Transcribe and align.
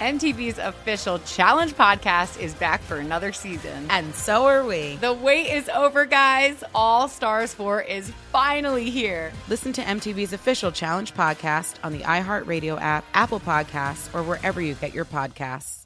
MTV's 0.00 0.58
official 0.58 1.18
Challenge 1.20 1.74
podcast 1.74 2.40
is 2.40 2.54
back 2.54 2.80
for 2.80 2.96
another 2.96 3.34
season. 3.34 3.86
And 3.90 4.14
so 4.14 4.46
are 4.46 4.64
we. 4.64 4.96
The 4.96 5.12
wait 5.12 5.52
is 5.52 5.68
over, 5.68 6.06
guys. 6.06 6.64
All 6.74 7.06
Stars 7.06 7.52
4 7.52 7.82
is 7.82 8.10
finally 8.32 8.88
here. 8.88 9.30
Listen 9.48 9.74
to 9.74 9.82
MTV's 9.82 10.32
official 10.32 10.72
Challenge 10.72 11.12
podcast 11.12 11.74
on 11.84 11.92
the 11.92 11.98
iHeartRadio 11.98 12.80
app, 12.80 13.04
Apple 13.12 13.40
Podcasts, 13.40 14.12
or 14.14 14.22
wherever 14.22 14.62
you 14.62 14.72
get 14.72 14.94
your 14.94 15.04
podcasts. 15.04 15.84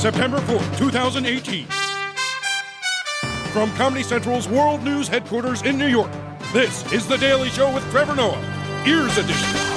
September 0.00 0.38
4th, 0.38 0.78
2018. 0.78 1.66
From 3.52 3.72
Comedy 3.76 4.02
Central's 4.02 4.48
World 4.48 4.82
News 4.82 5.06
headquarters 5.06 5.62
in 5.62 5.78
New 5.78 5.86
York, 5.86 6.10
this 6.52 6.90
is 6.92 7.06
The 7.06 7.18
Daily 7.18 7.50
Show 7.50 7.72
with 7.72 7.88
Trevor 7.92 8.16
Noah, 8.16 8.82
Ears 8.84 9.16
Edition. 9.16 9.69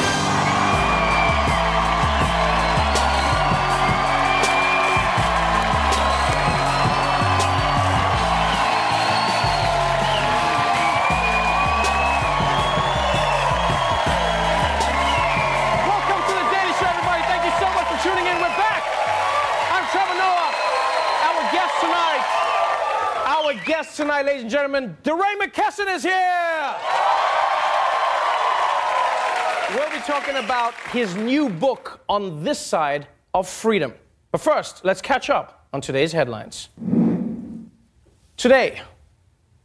Guest 23.83 23.97
tonight, 23.97 24.25
ladies 24.25 24.43
and 24.43 24.51
gentlemen, 24.51 24.95
DeRay 25.03 25.35
McKesson 25.41 25.93
is 25.93 26.03
here. 26.03 26.75
We'll 29.75 29.91
be 29.91 30.01
talking 30.05 30.37
about 30.37 30.73
his 30.91 31.15
new 31.15 31.49
book 31.49 31.99
on 32.07 32.45
this 32.45 32.59
side 32.59 33.07
of 33.33 33.49
freedom. 33.49 33.93
But 34.31 34.39
first, 34.39 34.85
let's 34.85 35.01
catch 35.01 35.29
up 35.29 35.67
on 35.73 35.81
today's 35.81 36.13
headlines. 36.13 36.69
Today, 38.37 38.81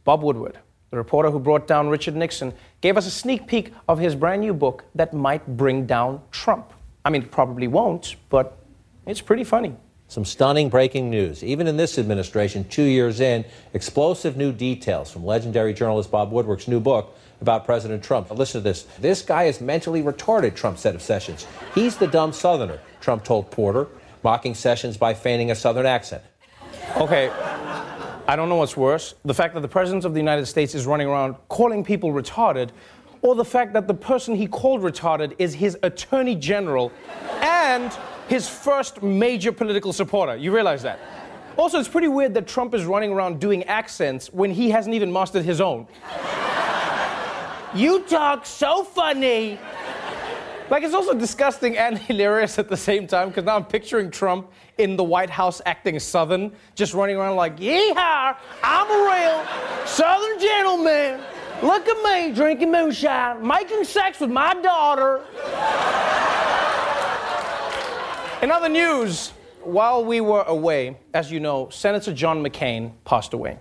Bob 0.03 0.21
Woodward, 0.21 0.57
the 0.91 0.97
reporter 0.97 1.31
who 1.31 1.39
brought 1.39 1.65
down 1.65 1.87
Richard 1.87 2.17
Nixon, 2.17 2.53
gave 2.81 2.97
us 2.97 3.07
a 3.07 3.11
sneak 3.11 3.47
peek 3.47 3.73
of 3.87 3.99
his 3.99 4.15
brand 4.15 4.41
new 4.41 4.53
book 4.53 4.83
that 4.95 5.13
might 5.13 5.47
bring 5.55 5.85
down 5.85 6.21
Trump. 6.31 6.73
I 7.05 7.09
mean, 7.09 7.21
probably 7.23 7.69
won't, 7.69 8.17
but 8.29 8.57
it's 9.05 9.21
pretty 9.21 9.45
funny. 9.45 9.77
Some 10.09 10.25
stunning 10.25 10.69
breaking 10.69 11.11
news. 11.11 11.43
Even 11.43 11.67
in 11.67 11.77
this 11.77 11.99
administration, 11.99 12.67
two 12.67 12.81
years 12.81 13.19
in, 13.19 13.45
explosive 13.75 14.35
new 14.35 14.51
details 14.51 15.11
from 15.11 15.23
legendary 15.23 15.71
journalist 15.71 16.09
Bob 16.09 16.31
Woodward's 16.31 16.67
new 16.67 16.79
book 16.79 17.15
about 17.41 17.63
President 17.63 18.03
Trump. 18.03 18.31
Listen 18.31 18.59
to 18.59 18.63
this. 18.63 18.87
This 18.99 19.21
guy 19.21 19.43
is 19.43 19.61
mentally 19.61 20.01
retarded, 20.01 20.55
Trump 20.55 20.79
said 20.79 20.95
of 20.95 21.03
Sessions. 21.03 21.45
He's 21.75 21.95
the 21.95 22.07
dumb 22.07 22.33
Southerner, 22.33 22.79
Trump 22.99 23.23
told 23.23 23.51
Porter, 23.51 23.87
mocking 24.23 24.55
Sessions 24.55 24.97
by 24.97 25.13
feigning 25.13 25.51
a 25.51 25.55
Southern 25.55 25.85
accent. 25.85 26.23
Okay, 26.97 27.29
I 28.27 28.35
don't 28.35 28.49
know 28.49 28.55
what's 28.55 28.75
worse 28.75 29.13
the 29.25 29.33
fact 29.35 29.53
that 29.53 29.61
the 29.61 29.67
President 29.67 30.05
of 30.05 30.13
the 30.13 30.19
United 30.19 30.47
States 30.47 30.73
is 30.73 30.87
running 30.87 31.07
around 31.07 31.35
calling 31.49 31.83
people 31.83 32.11
retarded, 32.11 32.71
or 33.21 33.35
the 33.35 33.45
fact 33.45 33.73
that 33.73 33.87
the 33.87 33.93
person 33.93 34.33
he 34.33 34.47
called 34.47 34.81
retarded 34.81 35.35
is 35.37 35.53
his 35.53 35.77
Attorney 35.83 36.33
General 36.33 36.91
and 37.41 37.95
his 38.29 38.47
first 38.47 39.01
major 39.01 39.51
political 39.51 39.91
supporter. 39.91 40.35
You 40.35 40.53
realize 40.53 40.83
that? 40.83 40.99
Also, 41.57 41.79
it's 41.79 41.89
pretty 41.89 42.07
weird 42.07 42.33
that 42.35 42.47
Trump 42.47 42.73
is 42.73 42.85
running 42.85 43.11
around 43.11 43.39
doing 43.39 43.63
accents 43.63 44.31
when 44.31 44.51
he 44.51 44.69
hasn't 44.69 44.95
even 44.95 45.11
mastered 45.11 45.43
his 45.43 45.59
own. 45.59 45.87
you 47.73 48.03
talk 48.03 48.45
so 48.45 48.83
funny. 48.83 49.59
Like, 50.69 50.83
it's 50.83 50.93
also 50.93 51.15
disgusting 51.15 51.75
and 51.75 51.97
hilarious 52.07 52.59
at 52.59 52.69
the 52.69 52.77
same 52.77 53.07
time 53.07 53.29
because 53.29 53.43
now 53.43 53.55
I'm 53.55 53.65
picturing 53.65 54.11
Trump 54.11 54.51
in 54.77 54.95
the 54.95 55.03
White 55.03 55.31
House 55.31 55.59
acting 55.65 55.99
Southern, 55.99 56.53
just 56.75 56.93
running 56.93 57.17
around 57.17 57.35
like, 57.35 57.57
yeehaw, 57.57 58.37
I'm 58.63 58.91
a 58.91 59.09
real 59.11 59.87
Southern 59.87 60.39
gentleman. 60.39 61.19
Look 61.63 61.87
at 61.89 62.03
me 62.03 62.33
drinking 62.33 62.71
moonshine, 62.71 63.45
making 63.45 63.83
sex 63.83 64.19
with 64.19 64.29
my 64.29 64.53
daughter. 64.53 65.21
In 68.41 68.51
other 68.51 68.69
news, 68.69 69.33
while 69.63 70.05
we 70.05 70.21
were 70.21 70.43
away, 70.43 70.97
as 71.13 71.29
you 71.29 71.41
know, 71.41 71.67
Senator 71.69 72.13
John 72.13 72.41
McCain 72.41 72.93
passed 73.03 73.33
away. 73.33 73.59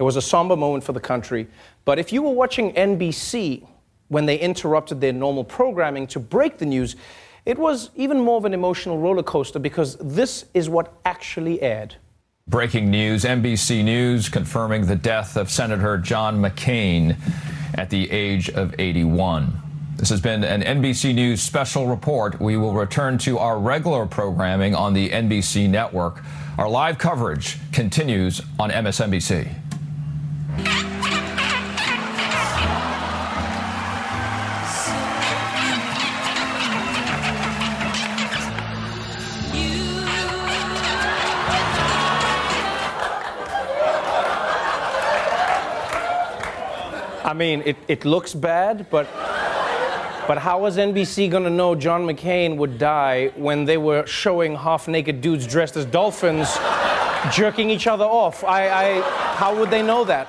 It 0.00 0.02
was 0.02 0.16
a 0.16 0.22
somber 0.22 0.56
moment 0.56 0.82
for 0.82 0.92
the 0.92 1.00
country. 1.00 1.46
But 1.84 2.00
if 2.00 2.12
you 2.12 2.22
were 2.22 2.32
watching 2.32 2.72
NBC 2.72 3.64
when 4.08 4.26
they 4.26 4.36
interrupted 4.36 5.00
their 5.00 5.12
normal 5.12 5.44
programming 5.44 6.08
to 6.08 6.18
break 6.18 6.58
the 6.58 6.66
news, 6.66 6.96
it 7.44 7.56
was 7.56 7.90
even 7.94 8.18
more 8.18 8.38
of 8.38 8.44
an 8.44 8.52
emotional 8.52 8.98
roller 8.98 9.22
coaster 9.22 9.60
because 9.60 9.96
this 9.98 10.46
is 10.54 10.68
what 10.68 10.92
actually 11.04 11.62
aired. 11.62 11.94
Breaking 12.48 12.90
news 12.90 13.24
NBC 13.24 13.84
News 13.84 14.28
confirming 14.28 14.86
the 14.86 14.96
death 14.96 15.36
of 15.36 15.52
Senator 15.52 15.98
John 15.98 16.42
McCain 16.42 17.16
at 17.74 17.90
the 17.90 18.10
age 18.10 18.50
of 18.50 18.74
81. 18.78 19.62
This 19.96 20.10
has 20.10 20.20
been 20.20 20.44
an 20.44 20.62
NBC 20.62 21.14
News 21.14 21.40
special 21.40 21.86
report. 21.86 22.38
We 22.38 22.58
will 22.58 22.74
return 22.74 23.16
to 23.18 23.38
our 23.38 23.58
regular 23.58 24.04
programming 24.04 24.74
on 24.74 24.92
the 24.92 25.08
NBC 25.08 25.70
network. 25.70 26.22
Our 26.58 26.68
live 26.68 26.98
coverage 26.98 27.58
continues 27.72 28.42
on 28.58 28.70
MSNBC. 28.70 29.54
I 47.24 47.32
mean, 47.34 47.62
it, 47.64 47.76
it 47.88 48.04
looks 48.04 48.34
bad, 48.34 48.88
but 48.90 49.08
but 50.26 50.38
how 50.38 50.60
was 50.60 50.76
NBC 50.76 51.30
gonna 51.30 51.50
know 51.50 51.74
John 51.74 52.04
McCain 52.04 52.56
would 52.56 52.78
die 52.78 53.28
when 53.36 53.64
they 53.64 53.76
were 53.76 54.04
showing 54.06 54.56
half-naked 54.56 55.20
dudes 55.20 55.46
dressed 55.46 55.76
as 55.76 55.84
dolphins 55.84 56.58
jerking 57.32 57.70
each 57.70 57.86
other 57.86 58.04
off? 58.04 58.42
I, 58.42 58.68
I 58.68 59.00
how 59.36 59.56
would 59.58 59.70
they 59.70 59.82
know 59.82 60.04
that? 60.04 60.28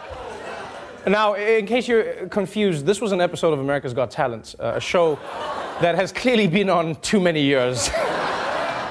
Now, 1.08 1.34
in 1.34 1.66
case 1.66 1.88
you're 1.88 2.28
confused, 2.28 2.86
this 2.86 3.00
was 3.00 3.12
an 3.12 3.22
episode 3.22 3.54
of 3.54 3.60
America's 3.60 3.94
Got 3.94 4.12
Talent, 4.12 4.56
uh, 4.60 4.74
a 4.76 4.80
show 4.82 5.16
that 5.80 5.96
has 5.96 6.12
clearly 6.12 6.48
been 6.48 6.70
on 6.70 6.96
too 6.96 7.20
many 7.20 7.42
years. 7.42 7.90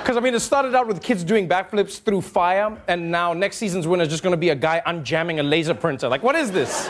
Because, 0.07 0.19
I 0.19 0.21
mean, 0.21 0.37
it 0.37 0.41
started 0.41 0.73
out 0.73 0.87
with 0.87 1.03
kids 1.03 1.25
doing 1.25 1.49
backflips 1.49 2.01
through 2.01 2.21
fire, 2.21 2.81
and 2.87 3.11
now 3.11 3.33
next 3.33 3.57
season's 3.57 3.89
winner 3.89 4.05
is 4.05 4.09
just 4.09 4.23
gonna 4.23 4.37
be 4.37 4.51
a 4.51 4.55
guy 4.55 4.81
unjamming 4.87 5.41
a 5.41 5.43
laser 5.43 5.75
printer. 5.75 6.09
Like, 6.09 6.23
what 6.23 6.37
is 6.37 6.53
this? 6.53 6.89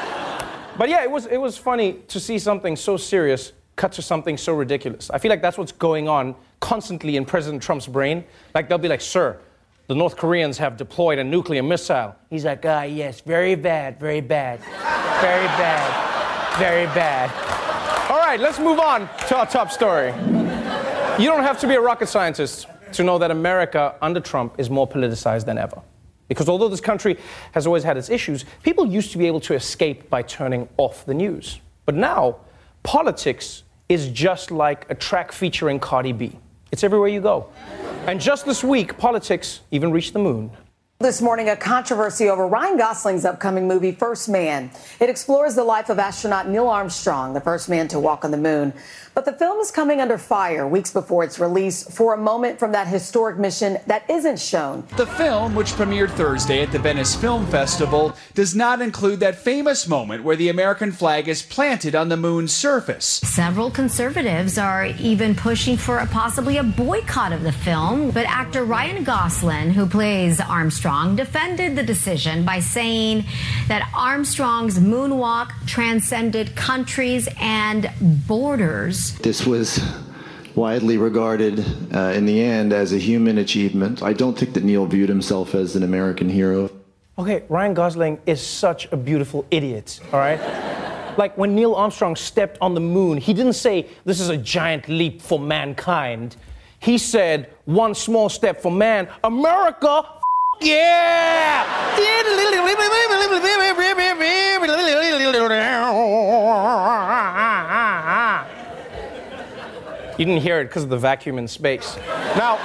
But 0.77 0.91
yeah, 0.91 1.03
it 1.03 1.11
was, 1.11 1.25
it 1.25 1.39
was 1.39 1.57
funny 1.57 1.95
to 2.09 2.21
see 2.21 2.39
something 2.39 2.77
so 2.77 2.99
serious 2.99 3.53
cut 3.77 3.93
to 3.93 4.03
something 4.03 4.37
so 4.37 4.55
ridiculous. 4.55 5.11
I 5.11 5.19
feel 5.19 5.29
like 5.29 5.43
that's 5.43 5.59
what's 5.59 5.73
going 5.73 6.09
on 6.09 6.35
constantly 6.61 7.17
in 7.17 7.25
President 7.25 7.63
Trump's 7.63 7.87
brain. 7.87 8.25
Like, 8.55 8.69
they'll 8.69 8.79
be 8.79 8.89
like, 8.89 9.03
sir, 9.03 9.39
the 9.87 9.95
North 9.95 10.17
Koreans 10.17 10.59
have 10.59 10.77
deployed 10.77 11.19
a 11.19 11.25
nuclear 11.25 11.63
missile. 11.63 12.17
He's 12.31 12.45
like, 12.45 12.65
ah, 12.65 12.83
yes, 12.83 13.21
very 13.21 13.55
bad, 13.55 14.01
very 14.01 14.21
bad, 14.21 14.61
very 14.61 15.47
bad, 15.47 16.59
very 16.59 16.87
bad. 16.87 18.11
All 18.11 18.19
right, 18.19 18.41
let's 18.41 18.59
move 18.59 18.81
on 18.81 19.09
to 19.29 19.37
our 19.37 19.47
top 19.47 19.71
story. 19.71 20.09
You 21.23 21.29
don't 21.29 21.43
have 21.43 21.61
to 21.61 21.69
be 21.69 21.75
a 21.75 21.81
rocket 21.81 22.09
scientist 22.09 22.67
to 22.93 23.05
know 23.05 23.19
that 23.19 23.31
America 23.31 23.95
under 24.01 24.21
Trump 24.21 24.55
is 24.59 24.71
more 24.71 24.89
politicized 24.89 25.45
than 25.45 25.59
ever. 25.59 25.81
Because 26.29 26.49
although 26.49 26.69
this 26.69 26.81
country 26.81 27.19
has 27.53 27.67
always 27.67 27.85
had 27.85 27.97
its 27.97 28.11
issues, 28.11 28.45
people 28.63 28.87
used 28.87 29.13
to 29.13 29.19
be 29.19 29.27
able 29.27 29.41
to 29.41 29.55
escape 29.55 30.11
by 30.11 30.23
turning 30.23 30.69
off 30.77 31.07
the 31.07 31.15
news. 31.15 31.61
But 31.85 31.95
now, 31.95 32.37
politics 32.83 33.63
is 33.89 34.09
just 34.09 34.51
like 34.51 34.87
a 34.91 34.95
track 34.95 35.33
featuring 35.33 35.79
Cardi 35.79 36.13
B. 36.13 36.39
It's 36.73 36.83
everywhere 36.83 37.09
you 37.09 37.21
go. 37.21 37.49
And 38.07 38.21
just 38.21 38.45
this 38.45 38.63
week, 38.65 38.99
politics 38.99 39.61
even 39.71 39.93
reached 39.93 40.13
the 40.13 40.19
moon. 40.19 40.51
This 40.99 41.21
morning, 41.21 41.51
a 41.51 41.57
controversy 41.57 42.31
over 42.31 42.47
Ryan 42.47 42.79
Gosling's 42.79 43.27
upcoming 43.27 43.69
movie, 43.69 43.93
First 43.93 44.31
Man. 44.31 44.71
It 44.99 45.11
explores 45.11 45.55
the 45.55 45.63
life 45.63 45.91
of 45.91 45.99
astronaut 45.99 46.49
Neil 46.49 46.69
Armstrong, 46.69 47.35
the 47.35 47.41
first 47.43 47.69
man 47.69 47.87
to 47.89 48.01
walk 48.01 48.25
on 48.25 48.31
the 48.31 48.39
moon. 48.39 48.73
But 49.15 49.27
the 49.27 49.35
film 49.35 49.61
is 49.61 49.71
coming 49.71 50.01
under 50.01 50.17
fire 50.17 50.67
weeks 50.67 50.93
before 50.93 51.23
its 51.23 51.39
release 51.39 51.85
for 51.95 52.15
a 52.15 52.19
moment 52.19 52.59
from 52.59 52.73
that 52.73 52.87
historic 52.87 53.37
mission 53.39 53.79
that 53.87 54.09
isn't 54.11 54.39
shown. 54.39 54.85
The 54.97 55.07
film, 55.07 55.55
which 55.55 55.73
premiered 55.73 56.11
Thursday 56.13 56.63
at 56.63 56.73
the 56.73 56.79
Venice 56.79 57.15
Film 57.15 57.47
Festival, 57.47 58.15
does 58.33 58.55
not 58.55 58.81
include 58.81 59.21
that 59.21 59.37
famous 59.37 59.87
moment 59.87 60.25
where 60.25 60.37
the 60.37 60.49
American 60.49 60.93
flag 60.93 61.29
is 61.29 61.43
planted 61.43 61.95
on 61.95 62.09
the 62.09 62.17
moon's 62.17 62.55
surface. 62.55 63.07
Several 63.07 63.71
conservatives 63.71 64.57
are 64.57 64.87
even 64.87 65.35
pushing 65.35 65.77
for 65.77 65.99
a, 65.99 66.07
possibly 66.07 66.57
a 66.57 66.63
boycott 66.63 67.33
of 67.33 67.43
the 67.43 67.53
film. 67.53 68.11
But 68.11 68.27
actor 68.27 68.65
Ryan 68.65 69.05
Gosling, 69.05 69.73
who 69.73 69.87
plays 69.87 70.41
Armstrong, 70.41 70.86
defended 70.87 71.75
the 71.75 71.83
decision 71.83 72.45
by 72.45 72.61
saying 72.61 73.25
that 73.67 73.91
Armstrong's 73.93 74.79
moonwalk 74.79 75.51
transcended 75.67 76.55
countries 76.55 77.29
and 77.41 77.91
borders. 78.01 79.19
This 79.19 79.45
was 79.45 79.81
widely 80.55 80.97
regarded 80.97 81.59
uh, 81.93 82.13
in 82.15 82.25
the 82.25 82.41
end 82.41 82.73
as 82.73 82.93
a 82.93 82.99
human 82.99 83.39
achievement. 83.39 84.01
I 84.01 84.13
don't 84.13 84.39
think 84.39 84.55
that 84.55 84.63
Neil 84.63 84.87
viewed 84.87 85.09
himself 85.09 85.57
as 85.57 85.75
an 85.75 85.83
American 85.83 86.29
hero. 86.29 86.71
Okay, 87.19 87.43
Ryan 87.49 87.75
Gosling 87.75 88.21
is 88.27 88.41
such 88.41 88.87
a 88.93 88.97
beautiful 88.97 89.45
idiot, 89.51 89.99
all 90.13 90.21
right? 90.21 90.39
like 91.19 91.37
when 91.37 91.57
Neil 91.57 91.75
Armstrong 91.75 92.15
stepped 92.15 92.59
on 92.61 92.75
the 92.75 92.81
moon, 92.81 93.19
he 93.19 93.35
didn't 93.35 93.55
say, 93.55 93.89
This 94.05 94.21
is 94.21 94.29
a 94.29 94.37
giant 94.37 94.89
leap 94.89 95.21
for 95.21 95.41
mankind. 95.41 96.37
He 96.79 96.99
said, 96.99 97.51
One 97.65 97.95
small 97.95 98.29
step 98.29 98.63
for 98.63 98.71
man. 98.71 99.09
America, 99.25 100.05
f- 100.05 100.16
yeah! 100.61 101.47
You 110.19 110.25
didn't 110.25 110.41
hear 110.41 110.61
it 110.61 110.65
because 110.65 110.83
of 110.83 110.89
the 110.89 110.97
vacuum 110.97 111.37
in 111.37 111.47
space. 111.47 111.97
Now, 112.37 112.59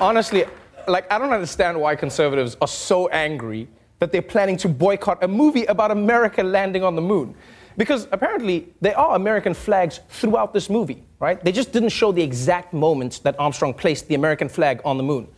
honestly, 0.00 0.44
like, 0.88 1.10
I 1.12 1.18
don't 1.18 1.32
understand 1.32 1.78
why 1.78 1.94
conservatives 1.96 2.56
are 2.62 2.68
so 2.68 3.08
angry 3.08 3.68
that 3.98 4.10
they're 4.10 4.22
planning 4.22 4.56
to 4.58 4.68
boycott 4.68 5.22
a 5.22 5.28
movie 5.28 5.66
about 5.66 5.90
America 5.90 6.42
landing 6.42 6.82
on 6.82 6.96
the 6.96 7.02
moon. 7.02 7.34
Because 7.76 8.08
apparently 8.10 8.68
there 8.80 8.98
are 8.98 9.16
American 9.16 9.52
flags 9.52 10.00
throughout 10.08 10.54
this 10.54 10.70
movie, 10.70 11.04
right? 11.18 11.42
They 11.44 11.52
just 11.52 11.72
didn't 11.72 11.90
show 11.90 12.10
the 12.10 12.22
exact 12.22 12.72
moments 12.72 13.18
that 13.20 13.38
Armstrong 13.38 13.74
placed 13.74 14.08
the 14.08 14.14
American 14.14 14.48
flag 14.48 14.80
on 14.84 14.96
the 14.96 15.02
moon. 15.02 15.28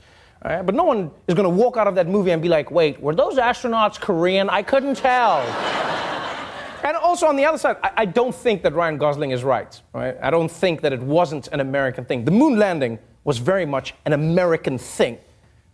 Right? 0.45 0.63
But 0.63 0.75
no 0.75 0.85
one 0.85 1.11
is 1.29 1.35
going 1.35 1.49
to 1.49 1.55
walk 1.55 1.77
out 1.77 1.87
of 1.87 1.95
that 1.95 2.09
movie 2.09 2.33
and 2.33 2.43
be 2.43 2.49
like, 2.49 2.71
wait, 2.71 3.01
were 3.01 3.15
those 3.15 3.37
astronauts 3.37 4.01
Korean? 4.01 4.51
I 4.51 4.63
couldn't 4.63 4.97
tell. 4.97 5.39
and 6.85 6.97
also 6.97 7.27
on 7.27 7.37
the 7.37 7.45
other 7.45 7.59
side, 7.59 7.77
I, 7.83 7.93
I, 7.99 8.05
don't 8.05 8.35
think 8.35 8.63
that 8.63 8.75
Ryan 8.75 8.99
Gosling 8.99 9.31
is 9.31 9.45
right, 9.45 9.81
right. 9.93 10.17
I 10.21 10.31
don't 10.31 10.51
think 10.51 10.81
that 10.81 10.93
it 10.93 11.01
wasn't 11.01 11.49
an 11.49 11.61
American 11.61 12.05
thing. 12.05 12.25
The 12.25 12.33
moon 12.33 12.59
landing 12.59 12.99
was 13.23 13.39
very 13.39 13.65
much 13.65 13.95
an 14.05 14.15
American 14.15 14.79
thing. 14.79 15.19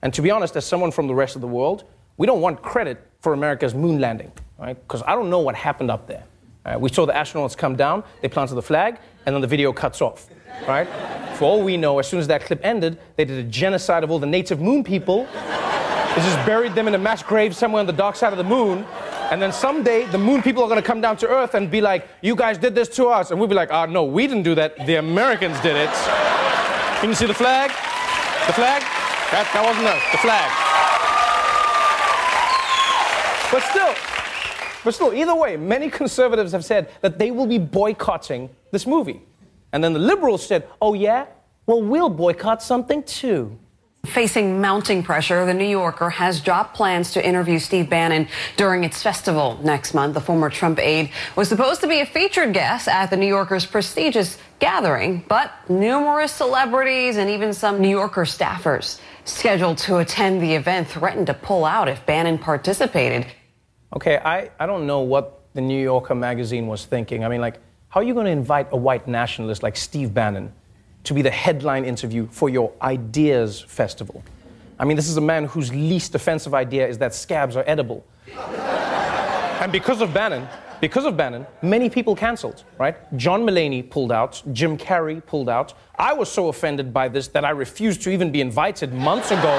And 0.02 0.12
to 0.12 0.22
be 0.22 0.30
honest, 0.30 0.54
as 0.56 0.66
someone 0.66 0.90
from 0.90 1.06
the 1.06 1.14
rest 1.14 1.34
of 1.34 1.40
the 1.40 1.48
world, 1.48 1.84
we 2.18 2.26
don't 2.26 2.42
want 2.42 2.62
credit 2.62 2.98
for 3.20 3.32
America's 3.32 3.74
moon 3.74 4.00
landing, 4.00 4.30
right? 4.58 4.74
Because 4.74 5.02
I 5.06 5.14
don't 5.14 5.30
know 5.30 5.40
what 5.40 5.54
happened 5.54 5.90
up 5.90 6.06
there. 6.06 6.24
Right? 6.64 6.78
We 6.78 6.90
saw 6.90 7.06
the 7.06 7.14
astronauts 7.14 7.56
come 7.56 7.74
down, 7.74 8.04
they 8.20 8.28
planted 8.28 8.54
the 8.54 8.62
flag, 8.62 8.98
and 9.24 9.34
then 9.34 9.40
the 9.40 9.48
video 9.48 9.72
cuts 9.72 10.02
off, 10.02 10.28
right? 10.66 10.88
For 11.36 11.44
all 11.44 11.62
we 11.62 11.76
know, 11.76 11.98
as 11.98 12.08
soon 12.08 12.20
as 12.20 12.26
that 12.28 12.42
clip 12.42 12.60
ended, 12.64 12.98
they 13.16 13.24
did 13.24 13.38
a 13.38 13.48
genocide 13.48 14.04
of 14.04 14.10
all 14.10 14.18
the 14.18 14.26
native 14.26 14.60
moon 14.60 14.82
people. 14.82 15.24
They 15.24 16.22
just 16.24 16.46
buried 16.46 16.74
them 16.74 16.88
in 16.88 16.94
a 16.94 16.98
mass 16.98 17.22
grave 17.22 17.54
somewhere 17.54 17.80
on 17.80 17.86
the 17.86 17.92
dark 17.92 18.16
side 18.16 18.32
of 18.32 18.38
the 18.38 18.44
moon. 18.44 18.84
And 19.30 19.40
then 19.40 19.52
someday 19.52 20.06
the 20.06 20.18
moon 20.18 20.42
people 20.42 20.62
are 20.62 20.68
going 20.68 20.80
to 20.80 20.86
come 20.86 21.00
down 21.00 21.16
to 21.18 21.28
Earth 21.28 21.54
and 21.54 21.70
be 21.70 21.80
like, 21.80 22.08
you 22.22 22.34
guys 22.34 22.58
did 22.58 22.74
this 22.74 22.88
to 22.96 23.06
us. 23.06 23.30
And 23.30 23.38
we'll 23.38 23.48
be 23.48 23.54
like, 23.54 23.68
ah, 23.70 23.84
oh, 23.86 23.90
no, 23.90 24.04
we 24.04 24.26
didn't 24.26 24.42
do 24.42 24.54
that. 24.54 24.86
The 24.86 24.96
Americans 24.96 25.60
did 25.60 25.76
it. 25.76 25.90
Can 27.00 27.10
you 27.10 27.14
see 27.14 27.26
the 27.26 27.34
flag? 27.34 27.70
The 28.46 28.54
flag? 28.54 28.82
That, 29.30 29.48
that 29.52 29.62
wasn't 29.64 29.86
us. 29.86 30.02
The 30.10 30.18
flag. 30.18 30.50
But 33.52 33.62
still, 33.62 33.94
but 34.84 34.94
still, 34.94 35.14
either 35.14 35.34
way, 35.34 35.56
many 35.56 35.90
conservatives 35.90 36.52
have 36.52 36.64
said 36.64 36.90
that 37.02 37.18
they 37.18 37.30
will 37.30 37.46
be 37.46 37.58
boycotting 37.58 38.50
this 38.72 38.86
movie. 38.86 39.22
And 39.72 39.82
then 39.82 39.92
the 39.92 39.98
liberals 39.98 40.46
said, 40.46 40.68
oh, 40.80 40.94
yeah? 40.94 41.26
Well, 41.66 41.82
we'll 41.82 42.08
boycott 42.08 42.62
something 42.62 43.02
too. 43.02 43.58
Facing 44.06 44.60
mounting 44.60 45.02
pressure, 45.02 45.44
The 45.44 45.52
New 45.52 45.66
Yorker 45.66 46.08
has 46.08 46.40
dropped 46.40 46.74
plans 46.74 47.12
to 47.12 47.26
interview 47.26 47.58
Steve 47.58 47.90
Bannon 47.90 48.28
during 48.56 48.84
its 48.84 49.02
festival 49.02 49.58
next 49.62 49.92
month. 49.92 50.14
The 50.14 50.20
former 50.20 50.48
Trump 50.48 50.78
aide 50.78 51.10
was 51.36 51.48
supposed 51.48 51.80
to 51.82 51.88
be 51.88 52.00
a 52.00 52.06
featured 52.06 52.54
guest 52.54 52.88
at 52.88 53.10
The 53.10 53.16
New 53.16 53.26
Yorker's 53.26 53.66
prestigious 53.66 54.38
gathering, 54.60 55.24
but 55.28 55.52
numerous 55.68 56.32
celebrities 56.32 57.16
and 57.16 57.28
even 57.28 57.52
some 57.52 57.82
New 57.82 57.90
Yorker 57.90 58.22
staffers 58.22 59.00
scheduled 59.24 59.78
to 59.78 59.98
attend 59.98 60.40
the 60.40 60.54
event 60.54 60.88
threatened 60.88 61.26
to 61.26 61.34
pull 61.34 61.64
out 61.64 61.88
if 61.88 62.06
Bannon 62.06 62.38
participated. 62.38 63.26
Okay, 63.94 64.16
I, 64.16 64.50
I 64.58 64.66
don't 64.66 64.86
know 64.86 65.00
what 65.00 65.42
the 65.54 65.60
New 65.60 65.82
Yorker 65.82 66.14
magazine 66.14 66.66
was 66.66 66.84
thinking. 66.86 67.24
I 67.24 67.28
mean, 67.28 67.40
like, 67.40 67.58
how 67.90 68.00
are 68.00 68.04
you 68.04 68.12
going 68.12 68.26
to 68.26 68.32
invite 68.32 68.68
a 68.70 68.76
white 68.76 69.08
nationalist 69.08 69.62
like 69.62 69.74
Steve 69.74 70.12
Bannon 70.12 70.52
to 71.04 71.14
be 71.14 71.22
the 71.22 71.30
headline 71.30 71.86
interview 71.86 72.28
for 72.30 72.50
your 72.50 72.72
Ideas 72.82 73.62
Festival? 73.62 74.22
I 74.78 74.84
mean, 74.84 74.96
this 74.96 75.08
is 75.08 75.16
a 75.16 75.22
man 75.22 75.46
whose 75.46 75.72
least 75.72 76.14
offensive 76.14 76.54
idea 76.54 76.86
is 76.86 76.98
that 76.98 77.14
scabs 77.14 77.56
are 77.56 77.64
edible. 77.66 78.04
and 78.36 79.72
because 79.72 80.02
of 80.02 80.12
Bannon, 80.12 80.46
because 80.82 81.06
of 81.06 81.16
Bannon, 81.16 81.46
many 81.62 81.88
people 81.88 82.14
canceled, 82.14 82.62
right? 82.78 82.96
John 83.16 83.42
Mulaney 83.42 83.88
pulled 83.88 84.12
out, 84.12 84.42
Jim 84.52 84.76
Carrey 84.76 85.24
pulled 85.24 85.48
out. 85.48 85.72
I 85.98 86.12
was 86.12 86.30
so 86.30 86.48
offended 86.48 86.92
by 86.92 87.08
this 87.08 87.28
that 87.28 87.44
I 87.44 87.50
refused 87.50 88.02
to 88.02 88.10
even 88.10 88.30
be 88.30 88.42
invited 88.42 88.92
months 88.92 89.30
ago. 89.30 89.58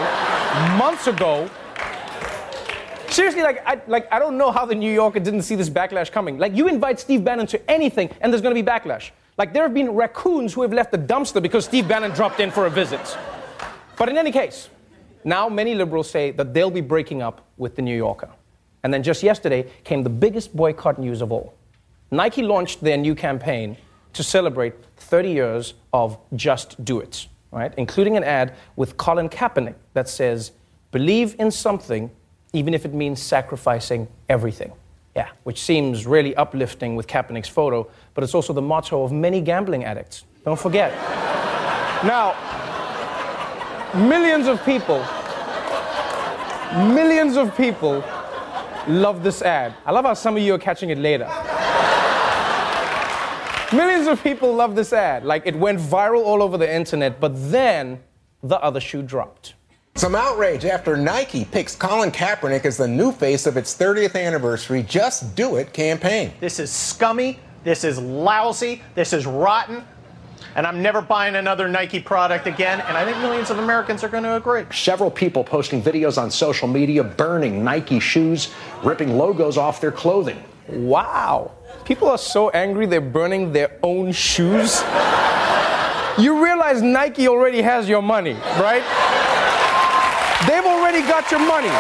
months 0.78 1.08
ago 1.08 1.50
Seriously, 3.12 3.42
like 3.42 3.64
I, 3.66 3.82
like, 3.88 4.12
I 4.12 4.20
don't 4.20 4.38
know 4.38 4.52
how 4.52 4.66
the 4.66 4.76
New 4.76 4.92
Yorker 4.92 5.20
didn't 5.20 5.42
see 5.42 5.56
this 5.56 5.70
backlash 5.70 6.12
coming. 6.12 6.38
Like, 6.38 6.56
you 6.56 6.68
invite 6.68 7.00
Steve 7.00 7.24
Bannon 7.24 7.48
to 7.48 7.72
anything, 7.72 8.10
and 8.22 8.32
there's 8.32 8.42
going 8.42 8.56
to 8.56 8.62
be 8.62 8.68
backlash. 8.68 9.10
Like, 9.38 9.52
there 9.54 9.64
have 9.64 9.74
been 9.74 9.92
raccoons 9.92 10.54
who 10.54 10.62
have 10.62 10.74
left 10.74 10.92
the 10.92 10.98
dumpster 10.98 11.42
because 11.42 11.66
Steve 11.66 11.88
Bannon 11.88 12.12
dropped 12.12 12.40
in 12.40 12.52
for 12.52 12.68
a 12.68 12.70
visit. 12.70 13.18
But 13.98 14.10
in 14.10 14.18
any 14.18 14.32
case, 14.32 14.70
now 15.24 15.50
many 15.50 15.74
liberals 15.74 16.10
say 16.10 16.32
that 16.32 16.54
they'll 16.54 16.72
be 16.72 16.82
breaking 16.82 17.22
up 17.22 17.48
with 17.58 17.76
the 17.76 17.82
New 17.82 17.96
Yorker. 17.96 18.30
And 18.84 18.94
then 18.94 19.04
just 19.04 19.24
yesterday 19.24 19.70
came 19.84 20.04
the 20.04 20.10
biggest 20.10 20.56
boycott 20.56 21.00
news 21.00 21.22
of 21.22 21.32
all. 21.32 21.54
Nike 22.12 22.42
launched 22.42 22.82
their 22.82 22.98
new 22.98 23.16
campaign 23.16 23.76
to 24.14 24.24
celebrate 24.24 24.74
30 24.98 25.32
years 25.32 25.74
of 25.94 26.18
Just 26.36 26.84
Do 26.86 27.00
It, 27.00 27.28
right? 27.52 27.74
Including 27.78 28.18
an 28.18 28.24
ad 28.24 28.56
with 28.76 28.98
Colin 28.98 29.30
Kaepernick 29.30 29.76
that 29.94 30.08
says, 30.08 30.52
Believe 30.92 31.36
in 31.38 31.52
something 31.52 32.10
even 32.54 32.74
if 32.74 32.86
it 32.86 32.94
means 32.94 33.22
sacrificing 33.22 34.08
everything. 34.28 34.72
Yeah, 35.16 35.30
which 35.44 35.62
seems 35.62 36.06
really 36.06 36.36
uplifting 36.36 36.96
with 36.96 37.08
Kaepernick's 37.08 37.50
photo, 37.50 37.90
but 38.14 38.24
it's 38.24 38.36
also 38.36 38.54
the 38.54 38.62
motto 38.62 39.04
of 39.04 39.12
many 39.12 39.42
gambling 39.42 39.84
addicts. 39.84 40.24
Don't 40.46 40.60
forget. 40.60 40.92
now, 42.06 42.36
millions 43.96 44.48
of 44.48 44.64
people, 44.64 45.00
millions 46.94 47.38
of 47.38 47.56
people 47.58 48.04
love 48.88 49.24
this 49.24 49.42
ad. 49.42 49.76
I 49.86 49.92
love 49.92 50.06
how 50.06 50.14
some 50.14 50.38
of 50.38 50.44
you 50.44 50.54
are 50.54 50.60
catching 50.60 50.90
it 50.90 50.98
later. 50.98 51.28
millions 53.76 54.08
of 54.08 54.24
people 54.24 54.54
love 54.54 54.76
this 54.76 54.94
ad. 54.94 55.26
Like, 55.26 55.46
it 55.46 55.56
went 55.56 55.80
viral 55.80 56.24
all 56.24 56.42
over 56.42 56.58
the 56.58 56.72
internet, 56.72 57.20
but 57.20 57.34
then 57.52 58.00
the 58.42 58.60
other 58.62 58.80
shoe 58.80 59.02
dropped. 59.02 59.56
Some 59.96 60.16
outrage 60.16 60.64
after 60.64 60.96
Nike 60.96 61.44
picks 61.44 61.76
Colin 61.76 62.10
Kaepernick 62.12 62.66
as 62.66 62.78
the 62.78 62.88
new 62.88 63.12
face 63.12 63.46
of 63.46 63.58
its 63.58 63.76
30th 63.78 64.16
anniversary 64.16 64.82
Just 64.84 65.36
Do 65.36 65.58
It 65.58 65.74
campaign. 65.74 66.32
This 66.40 66.60
is 66.60 66.72
scummy. 66.72 67.40
This 67.66 67.84
is 67.84 68.00
lousy. 68.00 68.82
This 68.96 69.12
is 69.12 69.26
rotten. 69.26 69.84
And 70.56 70.66
I'm 70.66 70.82
never 70.82 71.02
buying 71.02 71.36
another 71.36 71.68
Nike 71.68 72.00
product 72.00 72.48
again. 72.48 72.80
And 72.82 72.96
I 72.96 73.04
think 73.04 73.18
millions 73.18 73.50
of 73.50 73.60
Americans 73.60 74.02
are 74.04 74.08
going 74.10 74.24
to 74.24 74.38
agree. 74.38 74.64
Several 74.72 75.12
people 75.12 75.44
posting 75.44 75.82
videos 75.82 76.22
on 76.22 76.32
social 76.32 76.68
media 76.68 77.04
burning 77.04 77.62
Nike 77.64 78.00
shoes, 78.00 78.54
ripping 78.84 79.18
logos 79.18 79.58
off 79.58 79.82
their 79.82 79.92
clothing. 79.92 80.42
Wow. 80.70 81.52
People 81.84 82.08
are 82.08 82.18
so 82.18 82.50
angry 82.52 82.86
they're 82.86 83.02
burning 83.02 83.52
their 83.52 83.78
own 83.84 84.14
shoes. 84.14 84.82
you 86.18 86.42
realize 86.42 86.82
Nike 86.82 87.28
already 87.28 87.62
has 87.62 87.90
your 87.90 88.02
money, 88.02 88.34
right? 88.60 88.84
They've 90.48 90.66
already 90.66 91.02
got 91.02 91.30
your 91.32 91.42
money. 91.42 91.74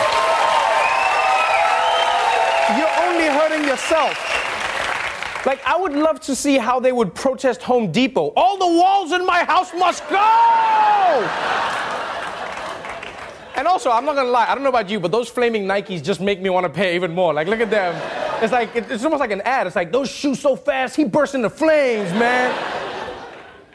You're 2.78 2.96
only 3.08 3.26
hurting 3.26 3.68
yourself. 3.68 4.16
Like, 5.46 5.66
I 5.66 5.78
would 5.78 5.94
love 5.94 6.20
to 6.22 6.36
see 6.36 6.58
how 6.58 6.80
they 6.80 6.92
would 6.92 7.16
protest 7.16 7.62
Home 7.64 7.92
Depot. 7.92 8.34
All 8.36 8.58
the 8.58 8.68
walls 8.68 9.14
in 9.14 9.26
my 9.26 9.44
house 9.46 9.74
must 9.74 10.08
go! 10.10 11.30
And 13.56 13.68
also, 13.68 13.90
I'm 13.92 14.06
not 14.06 14.16
gonna 14.16 14.30
lie, 14.30 14.46
I 14.48 14.54
don't 14.54 14.64
know 14.64 14.70
about 14.70 14.90
you, 14.90 15.00
but 15.00 15.12
those 15.12 15.30
flaming 15.30 15.66
Nikes 15.66 16.04
just 16.04 16.22
make 16.22 16.42
me 16.42 16.50
want 16.50 16.66
to 16.66 16.70
pay 16.70 16.96
even 16.96 17.14
more. 17.14 17.34
Like, 17.34 17.48
look 17.48 17.62
at 17.62 17.70
them. 17.70 17.96
It's 18.44 18.52
like, 18.54 18.76
it's 18.76 19.04
almost 19.04 19.22
like 19.22 19.32
an 19.32 19.42
ad. 19.42 19.68
It's 19.68 19.76
like, 19.76 19.92
those 19.92 20.10
shoes 20.10 20.40
so 20.40 20.56
fast, 20.56 20.96
he 20.96 21.06
burst 21.06 21.36
into 21.36 21.50
flames, 21.50 22.12
man. 22.12 22.52